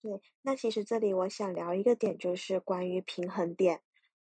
[0.01, 3.81] 对，那其实这里我想聊一个点，就是关于平衡点。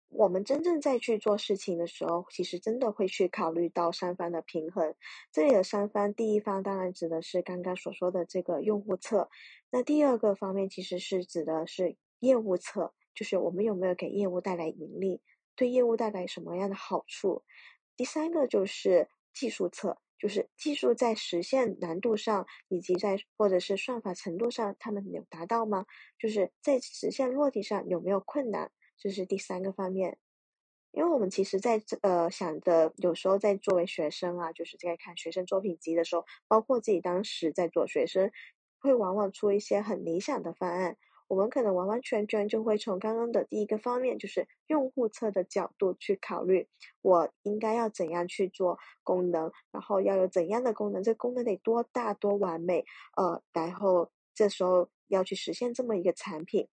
[0.09, 4.95] 我们真正在去做事情的时候，其实真的会去考虑到三方的平衡。
[5.33, 9.29] 这里的三方，第一方当然指的是刚刚所说的这个用户侧，
[9.71, 15.21] 那第二个方面其实是指的是业务侧，就是我们有没有给业务带来盈利，
[15.57, 17.45] 对业务带来什么样的好处。
[17.97, 19.99] 第三个就是技术侧。
[20.17, 25.85] 就是技术在实现难度上，以及在或者是算法程度上，他们有达到吗？
[26.19, 28.73] 就是在实现落地上有没有困难？
[28.97, 30.17] 这是第三个方面。
[30.93, 38.31] 因为我们其实，在呃想的，有时候在作为学生啊，就是在看学生作品集的时候，包括自己当时在做学生，
[38.79, 40.97] 会往往出一些很理想的方案。
[41.27, 46.69] 我们可能完完全全就会从刚刚的第一个方面，就是用户侧的角度去考虑，
[47.03, 52.85] 我应该要怎样去做功能，然后要有怎样的功能，这功能得多大多完美，
[53.17, 56.69] 呃，然后这时候要去实现这么一个产品。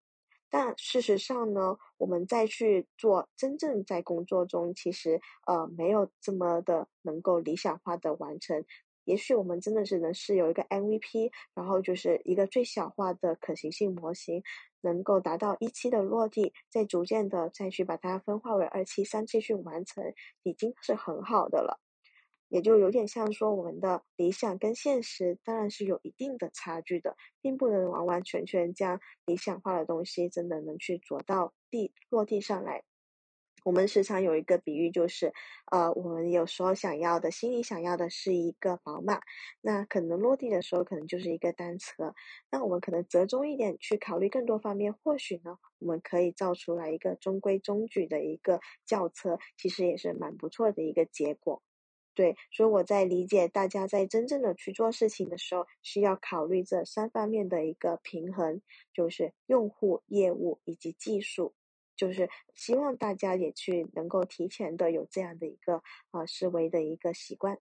[0.49, 8.66] 但事实上呢，我们再去做真正在工作中，其实呃没有这么的能够理想化的完成。
[9.06, 14.43] 也许我们真的只能是有一个 MVP，然后就是一个最小化的可行性模型，
[14.82, 20.04] 能够达到一期的落地，再逐渐的再去把它分化为二期、三期去完成，
[20.43, 21.80] 已经是很好的了。
[22.47, 32.84] 也就有点像说，我们的理想跟现实当然是有一定的差距的，并不能完完全全将理想化的东西真的能去做到地落地上来。
[33.64, 35.32] 我们时常有一个比喻，就是，
[35.72, 39.22] 呃，我们有时候想要的，心里想要的是一个宝马，
[39.62, 42.16] 那可能落地的时候可能就是一个单车。
[42.49, 51.62] 那我们可能折中一点去考虑更多方面，或许呢，我们可以造出来一个中规中矩的一个轿车，其实也是蛮不错的一个结果。
[52.16, 61.53] 对，所以我在理解大家在真正的去做事情的时候，需要考虑这三方面的一个平衡，就是用户、业务以及技术。
[62.02, 67.60] 就是希望大家也去能够提前的有这样的一个啊思维的一个习惯。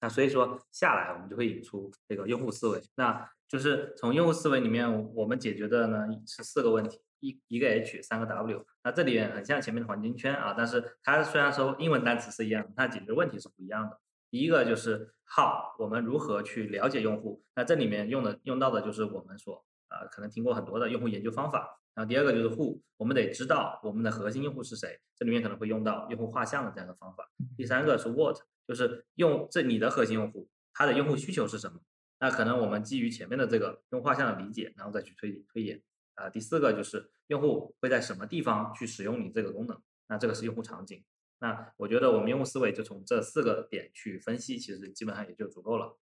[0.00, 2.80] 那所以说下来，我们就会引出这个用户思维。
[2.94, 8.64] 那就是从用户思维里面，我们解决的呢是四个问题，一一个 H，三个 W。
[8.84, 14.00] 那这里面很像前面的黄金圈啊，但是它虽然说英文单词是一样的，它解决问题是不一样的。
[14.30, 17.42] 第一个就是 How，我们如何去了解用户？
[17.56, 21.80] 那这里面用的用到的就是我们所呃可能听过很多的用户研究方法。
[21.96, 27.26] 然后第二个就是 who，我们得知道我们的核心用户是谁，这里面可能会用到用户画像的这样的方法。
[27.56, 28.36] 第三个是 what，
[28.68, 31.80] 就是用这你的核心用户他的用户需求是什么？
[32.20, 35.82] 那可能我们基于前面的这个用画像的理解，然后再去推推演。
[36.16, 39.80] 啊，第四个就是用户会在什么地方去使用你这个功能？
[40.08, 41.02] 那这个是用户场景。
[41.40, 45.98] 那我觉得我们用户思维就从这四个点去分析，其实基本上也就足够了。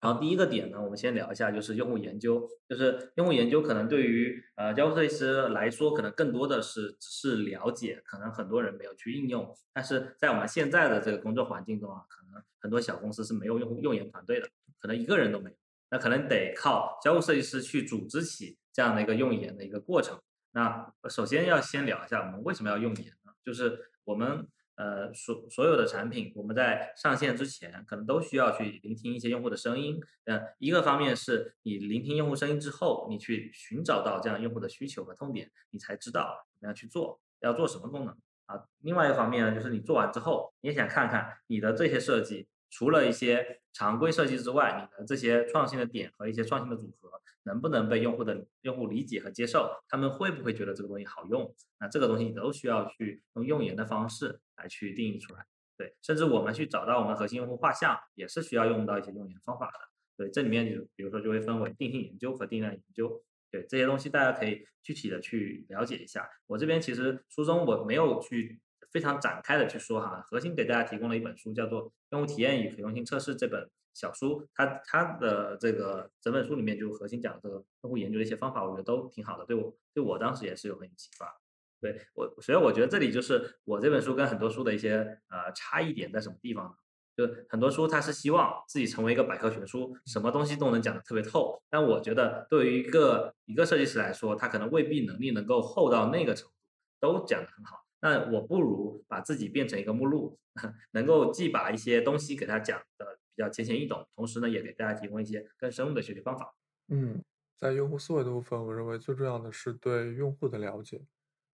[0.00, 2.48] 然后第一个点呢，我们先聊一下，就是用户研究。
[2.66, 9.54] 就是用户研究可能对于呃交互设计师来说，可能更多的是只是了解，可能很多人没有去应用。
[9.74, 14.48] 但是在我们现在的这个工作环境中啊，可能很多小公司是没有用户用研团队的，
[14.78, 15.56] 可能一个人都没有。
[15.90, 20.18] 那可能得靠交互设计师去组织起这样的一个用研的一个过程。
[20.52, 23.32] 那首先要先聊一下，我们为什么要用研呢？
[23.44, 24.48] 就是我们。
[24.80, 30.00] 呃，所所有的产品，我们在上线之前，可能都需要去聆听一些用户的声音。
[30.24, 38.16] 呃，一个方面是你聆听用户声音之后，你去寻找到这样用户的需求和痛点，你才知道怎么样去做，要做什么功能
[38.46, 38.64] 啊。
[38.78, 47.10] 另外一方面呢，就是你做完之后，你也想看看你的这些设计，除了一些常规设计之外，你的这些创新的点和一些创新的组合。
[47.44, 49.72] 能不能被用户的用户理解和接受？
[49.88, 51.52] 他们会不会觉得这个东西好用？
[51.80, 55.46] 那这个东西你都需要去用用研的方式来去定义出来。
[55.78, 59.78] 对，甚至我们去找到我们核心用户画像，也是需要用到一些用研方法的。
[60.18, 63.24] 对，这里面就比如说就会分为定性研究和定量研究。
[63.50, 66.28] 对，这些东西大家可以具体的去了解一下。
[66.46, 68.60] 我这边其实书中我没有去
[68.90, 73.70] 非常展开的去说哈，核心给大家提供了一本书，叫做《用户体验与可用性测试》这本。
[73.92, 81.40] 小书，它它的这个整本书里面就核心讲这个用户研究的一些方法，我觉得都挺好的，对我对我当时也是有很启发。
[81.80, 86.74] 对我，所以我觉得这里就是我这本书跟很多书的一些呃差异点在什么地方呢？
[87.16, 91.60] 就很多书它是希望自己成为一个百科全书，什么东西都能讲得特别透。
[91.68, 96.54] 但我觉得对于一个一个设计师来说，他可能未必能力能够厚到那个程度，
[97.00, 97.84] 都讲得很好。
[98.00, 100.38] 那我不如把自己变成一个目录，
[100.92, 106.54] 能够既把一些东西给他讲的比较浅显易懂，同时呢也给大家提供一些更深入的学习方法。
[106.88, 107.22] 嗯，
[107.56, 111.02] 在用户思维的部分，我认为最重要的是对用户的了解。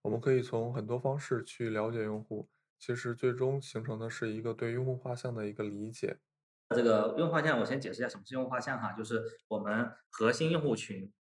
[0.03, 6.17] 我们可以从很多方式去了解用户，其实最终形成的是一个对用户画像的一个理解。
[6.75, 11.13] 这个用户画像，我先解释一下什么是用户画像哈，就是我们核心用户群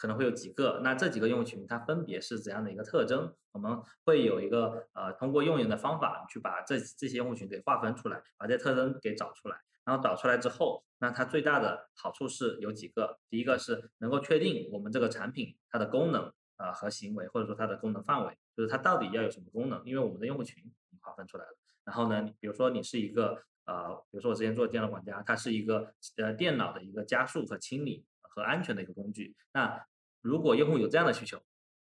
[0.00, 3.34] 可能会有几个，那这几个用户群它分别是怎样的一个特征？
[3.52, 20.64] 我们会有一个呃，通过用人的方法去把这这些用户群给划分出来，把这些特征给找出来，然后找出来之后，那它最大的好处是有几个，第一个是能够确定我们这个产品它的功能啊和行为，或者说它的功能范围，就是它到底要有什么功能，因为我们的用户群
[21.02, 21.50] 划分出来了。
[21.84, 29.36] 然后呢，比如说你是一个呃，比如说我之前做电脑管家，它是一个呃电脑的一个加速和清理和安全的一个工具。
[29.52, 29.84] 那
[30.20, 31.40] 如果用户有这样的需求，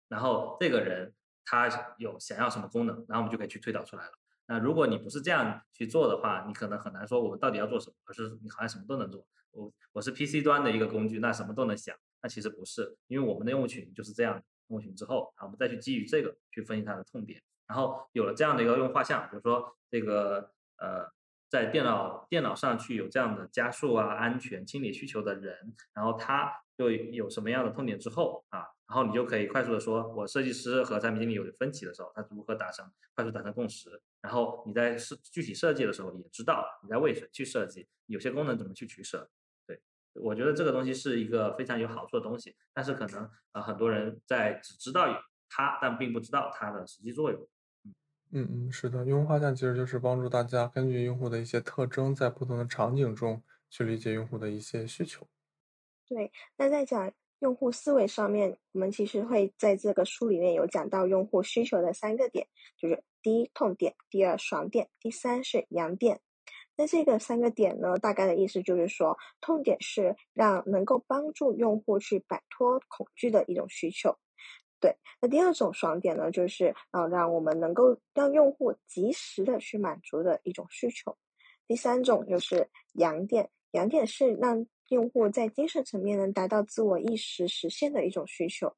[0.09, 1.15] 然后这个人
[1.45, 1.69] 他
[1.99, 4.13] 有想要什么功能，然后我们就可以去推导出来了。
[4.47, 9.27] 那如果你不是这样去做的话，你可能很难说我们到底要做什么，而是你好像什么都能做。
[9.53, 11.97] 我我是 PC 端的一个工具，那什么都能想。
[12.23, 17.43] 那其实不是，因为我们的用户群就是这样用户群之后，啊，我们再去基于这个去分析它的痛点。
[17.67, 21.11] 然后有了这样的一个用画像，比如说这个呃，
[21.49, 33.89] 在电脑电脑上去有这样的加速啊、安全、清理需求的人，然后他就有什么样的痛点之后啊，然后你就可以快速的说，我设计师和产品经理有分歧的时候，他如何达成快速达成共识，
[34.21, 39.31] 然后你在设具体设计的时候也知道你在为谁去设计，有些功能怎么去取舍。
[39.67, 39.81] 对，
[40.15, 45.15] 我觉得这个东西是一个非常有好处的东西，但是可能呃很多人在只知道有
[45.49, 47.49] 它，但并不知道它的实际作用。
[48.33, 55.29] 嗯嗯，是的，用户画像其实就是帮助大家根据用户的一些特征，在不同的场景中去理解用户的一些需求。
[56.13, 62.47] 对，那在讲用户思维上面，我们其实会在这个书里面有讲到用户需求的三个点，
[62.77, 66.21] 就是第一痛点，第二爽点，第三是痒点。
[66.77, 74.15] 那这个三个点呢，大概的意思就是说，痛点是让能够帮助用户去摆脱恐惧的一种需求。
[74.79, 81.17] 对，那第二种爽点呢，就是啊，让我们能够让用户及时的去满足的一种需求。
[81.67, 88.75] 第三种就是痒点，痒点是让用户在精神层面能达到自我意识实现的一种需求。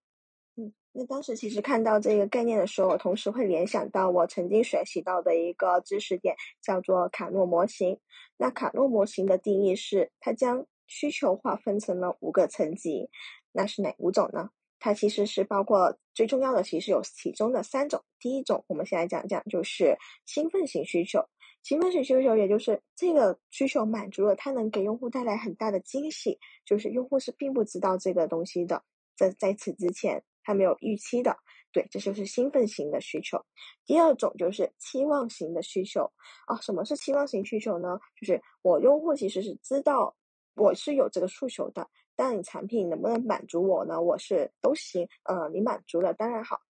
[0.56, 7.98] 嗯，那当时其实看到这个概念的时候，我同时会联想到我曾经学习到的一个知识点，叫做卡诺模型。
[8.36, 13.10] 那卡诺模型的定义是，它将需求划分成了五个层级，
[13.50, 14.50] 那是哪五种呢？
[14.78, 18.04] 它其实是包括最重要的，其实有其中的三种。
[18.20, 19.96] 第一种，我们先来讲讲，就是
[20.26, 21.26] 兴奋型需求。
[21.64, 28.84] 兴奋型需求，也就是这个需求满足了，它能给用户带来很大的惊喜，就是用户是并不知道这个东西的，
[29.16, 31.36] 在在此之前他没有预期的。
[31.72, 33.42] 对，这就是兴奋型的需求。
[33.84, 36.04] 第二种就是期望型的需求
[36.46, 36.54] 啊。
[36.60, 37.98] 什么是期望型需求呢？
[38.20, 40.14] 就是我用户其实是知道
[40.54, 41.88] 我是有这个诉求的。
[42.14, 44.00] 但你产品能不能满足我呢？
[44.00, 46.60] 我是都行，呃，你满足了当然好，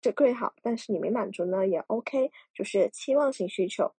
[0.00, 0.54] 这最好。
[0.60, 3.92] 但是你没满足呢也 OK，就是期望型需求。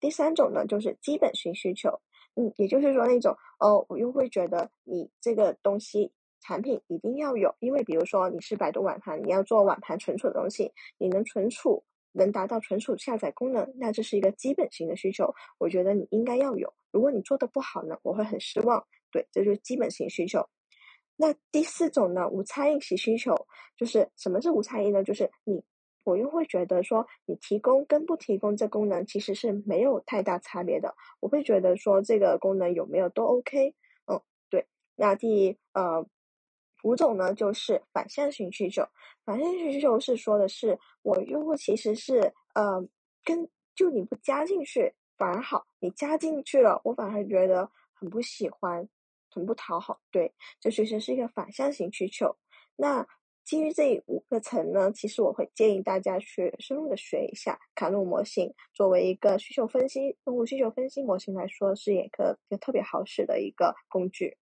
[0.00, 2.00] 第三种呢就是基本型需求，
[2.34, 11.82] 嗯，也就是说那种哦，我又会觉得你这个东西产品一定要有，因为比如说你是百度网盘，你要做网盘存储的东西，你能存储，
[12.12, 16.72] 能达到存储下载功能，那这是一个基本型的需求，我觉得你应该要有。
[16.90, 18.86] 如果你做的不好呢，我会很失望。
[19.10, 20.46] 对，这就是基本型需求。
[21.16, 23.34] 那第四种呢，无差异型需求，
[23.76, 25.02] 就是什么是无差异呢？
[25.02, 25.64] 就是你，
[26.08, 30.94] 我又会觉得说，你提供跟不提供这功能其实是没有太大差别的。
[31.20, 33.74] 我会觉得说，这个功能有没有都 OK。
[34.06, 34.66] 嗯，对。
[34.96, 36.04] 那第呃
[36.82, 38.86] 五种呢，就是反向型需求。
[39.24, 42.82] 反向型需求是说的是，我用户其实是呃
[43.24, 47.70] 跟就你不加进去反而好，你加进去了，我反而觉得。
[48.00, 48.88] 很不喜欢，
[49.28, 52.36] 很不讨好，对，这其实是一个反向型需求。
[52.76, 53.04] 那
[53.48, 64.36] 基于这五个层呢，其实我会建议大家去深入的学一下卡诺模型，作为一个需求分析、用户需求分析模型来说，是一个一个特别好使的一个工具。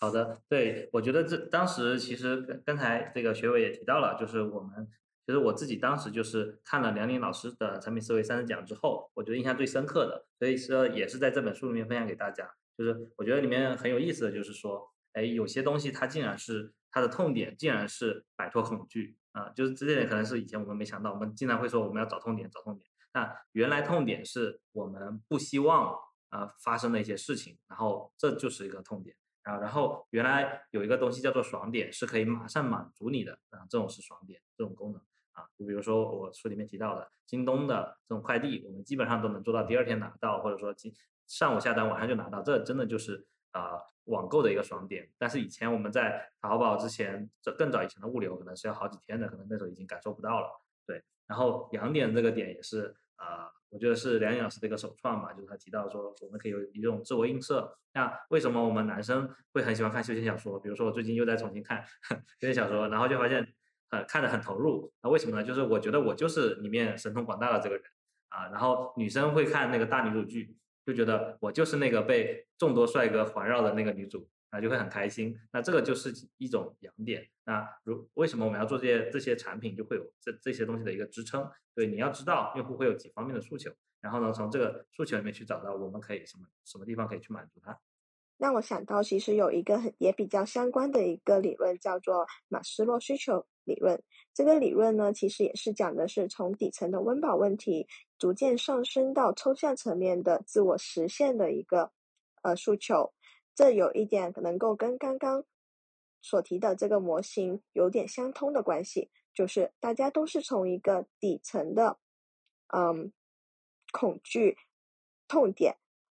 [0.00, 4.86] 好的，对我觉得这当时其实刚才这个学委也提到了，就是我们
[5.26, 12.48] 其实我自己当时就是看了梁宁老师的产品思维三十讲之后，我觉得印象最深刻的，所以说也是在这本书里面分享给大家。
[12.78, 22.88] 就是我觉得里面很有意思的就是说，哎，有些东西它竟然是它的痛点，竟然是摆脱恐惧啊，就是这点可能是以前我们没想到，我们经常会说我们要找痛点，找痛点。
[23.12, 25.94] 那原来痛点是我们不希望
[26.30, 29.58] 呃发生的一些事情，然后这就是一个痛点啊。
[29.58, 35.44] 然后原来有一个东西叫做爽点，是可以马上满足你的啊，这种是爽点这种功能啊。
[35.54, 40.90] 就比如说我书里面提到的京东的这种快递，我们基本上都能做到第二天拿到，或者说今
[41.26, 43.26] 上午下单晚上就拿到，这真的就是
[43.56, 45.08] 啊网购的一个爽点。
[45.18, 50.48] 但是以前我们在淘宝之前，这更早以前的物流可能是要好几天的，可能那时候已经感受不到了。
[50.86, 53.50] 对，然后痒点这个点也是啊。
[53.68, 57.76] 我觉得是梁颖老师的一个首创嘛，就是他提到说我们可以有一种自我映射。
[57.92, 60.58] 那为什么我们男生会很喜欢看修仙小说？
[60.60, 63.44] 比如说我最近又在重新看修仙小说，然后就发现
[63.90, 64.90] 呃看得很投入。
[65.02, 65.44] 那为什么呢？
[65.44, 67.84] 就是我觉得我就是里面神通广大的这个人
[68.28, 68.46] 啊。
[68.50, 74.26] 然后女生会看那个大女主剧，就觉得我就是那个被众多帅哥环绕的那个女主。
[74.52, 75.36] 那，就会很开心。
[75.52, 77.28] 那这个就是一种痒点。
[77.44, 81.50] 那如为什么我们要做这些这些产品，就会有这这些东西的一个支撑？
[81.74, 87.76] 对，你要知道用户会有几方面的诉求，然后呢，从这个诉求里面去找到我们可以什么什么地方可以去满足他。
[88.38, 94.02] 让我想到，其实有一个很也比较相关的一个理论，叫做马斯洛需求理论。
[94.34, 101.90] 这个理论呢，其实也是讲的是从底层的温饱问题，逐渐上升到抽象层面的自我实现的一个
[102.42, 103.14] 呃诉求。
[103.54, 105.42] 这有一点能够跟刚刚
[106.20, 111.98] 所提的这个模型有点相通的关系，就是大家都是从一个底层的，
[112.74, 113.10] 嗯，
[113.92, 114.58] 恐惧
[115.26, 115.76] 痛点，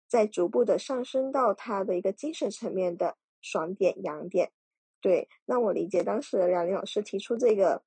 [0.09, 4.51] 在逐步的上升到他的一个精神层面的爽点、痒点。
[5.01, 7.85] 对，那我理解当时梁林老师提出这个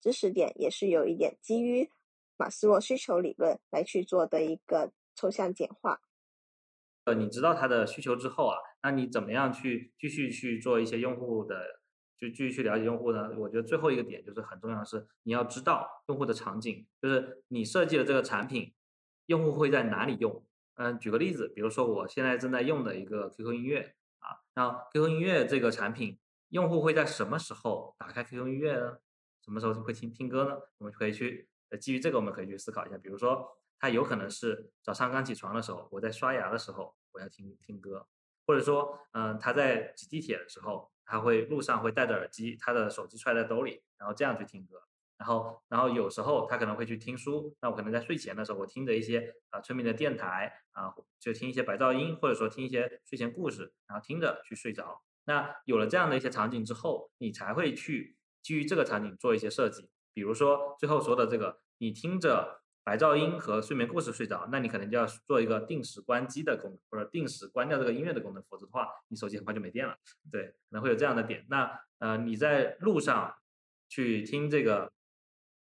[0.00, 1.90] 知识点，也是有一点基于
[2.36, 6.02] 马斯洛需求理论来去做的一个抽象简化。
[7.04, 11.80] 呃，你知道他的需求之后啊，那你怎么样去继续去做一些用户的，
[12.18, 13.30] 就继续去了解用户呢？
[13.38, 18.74] 我觉得最后一个点就是很重要的是，你要知道用户的场景，就是你设计的这个产品，
[19.26, 20.44] 用户会在哪里用？
[20.80, 26.18] 嗯，举个例子，比如说我现在正在用的一个 QQ 音乐啊，那 QQ 音乐这个产品，
[26.48, 28.96] 用户会在什么时候打开 QQ 音乐呢？
[29.44, 30.56] 什么时候会听听歌呢？
[30.78, 33.56] 我们可以去，呃，基于这个我们可以去思考一下，比如说。
[33.82, 38.06] 他有可能是早上刚起床的时候，我在刷牙的时候，我要听听歌，
[38.46, 44.82] 或者说，嗯，他在挤地铁的时候，他会路上会戴着耳机，他的手机揣在兜里，然后这样去听歌。
[45.20, 50.90] 然后，然后有时候他可能会去听书，那我可能在睡前的时候，我听着一些啊村民的电台啊，
[51.20, 55.02] 就听一些白噪音，或者说听一些睡前故事，然后听着去睡着。
[55.26, 62.58] 那有了这样的一些场景之后，你才会去基于这个场景做一些设计，比如说最后说的这个，你听着。
[62.82, 69.94] 白噪音和睡眠故事睡着，那你可能就要做一个定时关机的功能，或者定时关掉这个音乐的功能，否则的话，你手机很快就没电了。
[70.32, 71.44] 对，可能会有这样的点。
[71.50, 73.36] 那呃，你在路上
[73.90, 74.90] 去听这个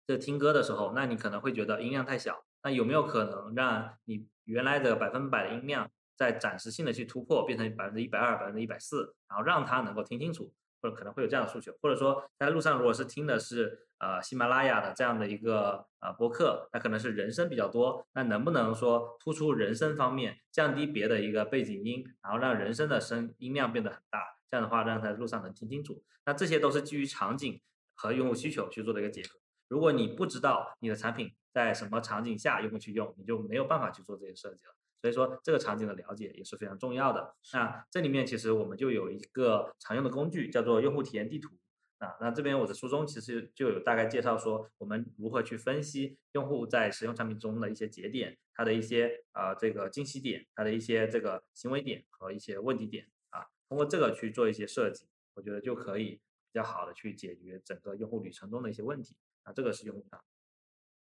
[0.06, 2.44] 这听歌的时候，那你可能会觉得音量太小。
[2.62, 10.52] 那有没有可能让你原来的百分百的音量在暂时性的去突破，变成百分之一百二、百分之一百四，然后让它能够听清楚？
[10.80, 26.02] 或者可能会有这样的诉求，或者说在路上如果是听的是呃喜马拉雅的这样的一个呃播客，那可能是人声比较多，那能不能说突出人声方面，降低别的一个背景音，然后让人声的声音量变得很大，这样的话让在路上能听清楚。
[26.26, 27.60] 那这些都是基于场景
[27.94, 29.41] 和用户需求去做的一个结合。
[29.72, 34.74] 如果你不知道你的产品在什么场景下用户去用，你就没有办法去做这些设计了。
[35.00, 37.34] 所以说，这个场景的了解也是非常重要的。
[37.54, 41.48] 那这里面其实我们就有一个常用的工具，叫做用户体验地图。
[41.96, 56.20] 啊，那这边我的书中其实就有大概介绍说，我们如何去分析用户在使用产品中的一些节点，他的一些呃这个惊喜点，他的一些这个行为点和一些问题点啊，通过这个去做一些设计，我觉得就可以
[56.52, 59.16] 比较好的去解决整个用户旅程中的一些问题。
[59.42, 60.22] 啊，这个是用户大。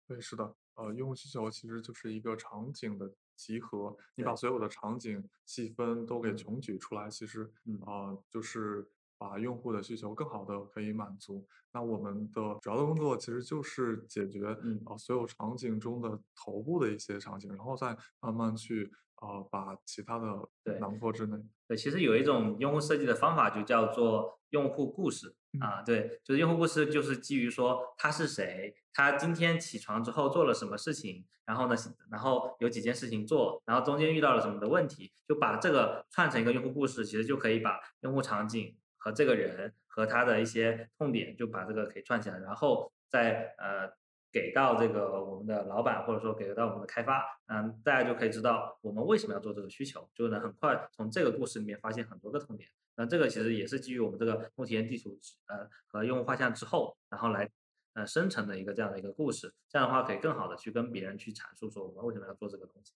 [0.08, 3.14] 对，是的，呃，用户需求其实就是一个场景的。
[3.38, 7.48] 集合，你把所有的场景细分都给穷举出来，其实
[7.86, 11.48] 啊，就是把用户的需求更好的可以满足。
[11.72, 14.48] 那我们的主要的工作其实就是解决
[14.88, 21.38] 啊所有场景中的头部的一些场景，然后再慢慢去啊把其他的囊括之内。
[21.68, 28.76] 对，其实有一种用户设计的方法就叫做用户故事啊，对，就是用户故事就是基于说他是谁。
[28.94, 31.26] 他今天起床之后做了什么事情？
[31.46, 31.76] 然后呢，
[32.12, 43.90] 然后有几件事情做，然后中间遇到了什么的问题，就把这个串成一个用户故事，其实就可以把用户场景和这个人和他的一些痛点，就把这个可以串起来，然后再呃
[44.38, 52.70] 给到这个我们的老板或者说给到我们的开发，嗯，大家就可以知道我们为什么要做这个需求，就能很快从这个故事里面发现很多个痛点。
[52.96, 55.18] 那这个其实也是基于我们这个用户体验地图
[55.48, 57.50] 呃和用户画像之后，然后来。
[57.98, 62.94] 呃，生成的一个这样的一个故事，这样的话可以更好的去跟别人去阐述说我们为什么要做这个东西。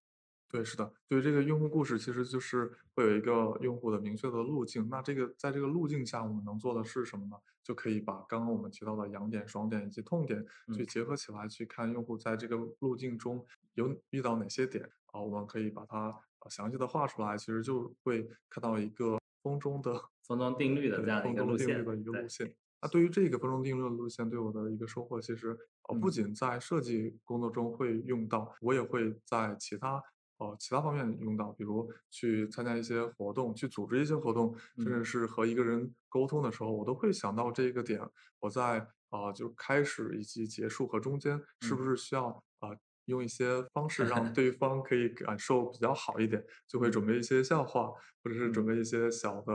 [0.51, 4.89] 对，是的，对这个用户故事，其实就是会有一个用户的明确的路径。
[4.89, 7.37] 那这个在这个路径下，我们能做的是什么呢？
[7.63, 10.43] 就可以把刚刚我们提到的痒点、爽点以及痛点
[10.75, 13.45] 去嗯结合起来，去看用户在这个路径中
[13.75, 14.83] 有遇到哪些点
[15.13, 16.07] 啊，我们可以把它
[16.39, 19.93] 呃详细的画出来，其实就会看到一个风中的
[20.27, 22.53] 风中定律的对这样一个路线定律的一个路线。
[22.81, 25.55] 那对于这个风中定律的路线，对我的一个收获，其实
[25.87, 30.03] 呃不嗯仅在设计工作中会用到，我也会在其他
[30.49, 38.01] 呃其他方面用到，比如去参加一些活动，去组织一些活动，甚至嗯是和一个人沟通的时候，我都会想到这个点。
[38.39, 38.79] 我在
[39.09, 42.27] 啊、呃就开始以及结束和中间，是不嗯是需要
[42.59, 47.91] 啊、呃用一些方式让 对方可以感受比较好一点，就会准备一些笑话，
[48.23, 49.53] 或者是准嗯备一些小的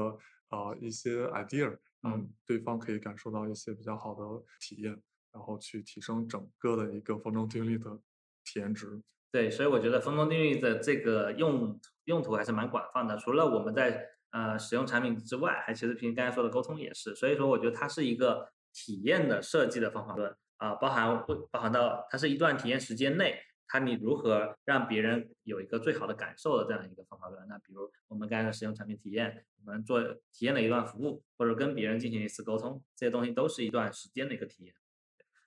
[0.48, 4.22] 啊、呃一些 idea，让嗯对方可以感受到一些比较好的
[4.60, 5.00] 体验，
[5.32, 7.98] 然后去提升整个的一个风中定律的
[8.44, 9.00] 体验值。
[9.36, 13.18] 对，所以我觉得风中定律的这个用用途还是蛮广泛的。
[13.18, 17.14] 除了我们在呃使用产品之外，还其实平时刚才说的沟通也是。
[17.14, 27.46] 所以说，我觉得它是一个体验的设计的方法论啊、包含会包含到它是一段体验时间内，它你如何让别人有一个最好的感受的这样一个方法论。
[27.46, 34.74] 那比如我们刚才的使用产品体验，我们做体验了一段服务，或者跟别人进行一次沟通，这些东西都是一段时间的一个体验。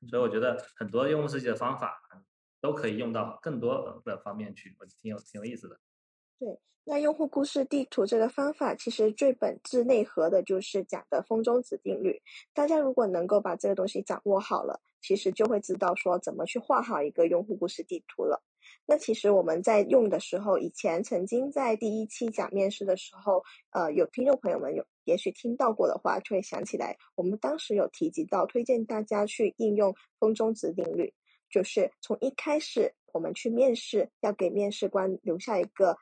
[0.08, 2.24] 所以我觉得很多用户设计的方法嗯
[2.62, 5.80] 都可以用到更多的方面去，我觉得挺有挺有意思的。
[6.40, 12.20] 对那用户故事地图这个方法，其实最本质内核的就是讲的风中子定律。
[12.54, 18.42] 大家如果能够把这个东西掌握好了，其实就会知道说怎么去画好一个用户故事地图了。
[18.86, 31.14] 那其实我们在用的时候，以前曾经在第一期讲面试的时候，呃，有听众朋友们有也许听到过的话，就会想起来，我们当时有提及到，推荐大家去应用风中子定律，
[31.50, 35.98] 就是从一开始我们去面试，要给面试官留下一个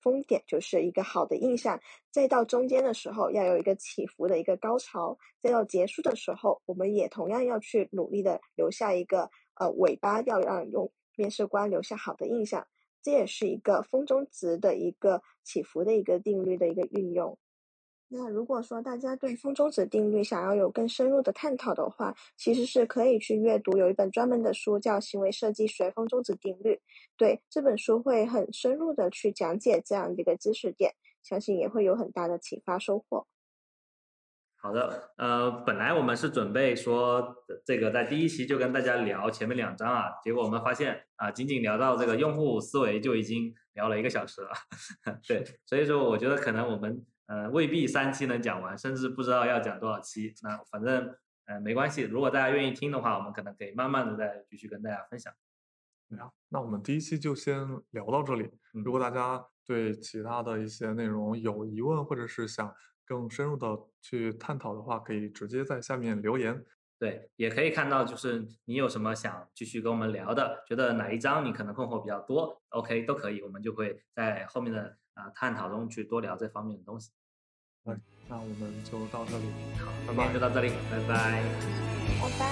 [0.00, 12.66] 封点，就是一个好的印象，再到中间的时候要有一个起伏的一个高潮，再到结束的时候，我们也同样要去努力的留下一个呃尾巴，要让用面试官留下好的印象。
[13.02, 17.38] 这也是一个风中值的一个起伏的一个定律的一个运用。
[18.10, 26.74] 那如果说大家对风中子定律想要有更深入的探讨的话，其实是可以去阅读有一本专门的书叫《行为设计学风中子定律》。
[27.18, 33.26] 对这本书会很深入的去讲解这样的一个知识点，相信也会有很大的启发收获。
[34.60, 44.50] 好的，呃，本来我们是准备说这个在第一期就跟大家聊前面两章啊，结果我们发现啊，仅仅聊到这个用户思维就已经聊了一个小时了。
[45.28, 50.34] 对，所以说我觉得可能我们呃未必三期能讲完，甚至不知道要讲多少期。
[50.42, 51.14] 那反正
[51.44, 55.32] 呃没关系，如果大家愿意听的话，我们可能可以慢慢的再继续跟大家分享。
[56.08, 58.50] 对啊，那我们第一期就先聊到这里。
[58.74, 62.74] 嗯如果大家对其他的一些内容有疑问，或者是想
[63.04, 66.64] 更深入的去探讨的话，可以直接在下面留言。
[66.98, 77.12] 对，也可以看到，就是你有什么想继续跟我们聊的，觉得哪一章你可能困惑比较多，OK 都可以，我们就会在后面的啊、探讨中去多聊这方面的东西。
[78.28, 79.44] 那我们就到这里，
[79.78, 80.40] 好，拜拜今天就。
[80.40, 81.42] 到这里，拜拜，
[82.20, 82.46] 拜拜。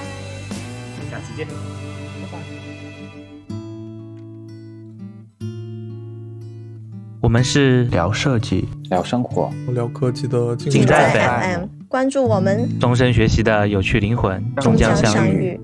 [1.10, 1.46] 下期见。
[1.46, 1.52] 拜
[2.32, 2.38] 拜。
[7.20, 9.52] 我们是聊设计，聊生活。
[9.72, 14.96] 聊科技的尽尽在在 FM 关注我们，终身学习的有趣灵魂，终终将。
[14.96, 15.60] 相遇。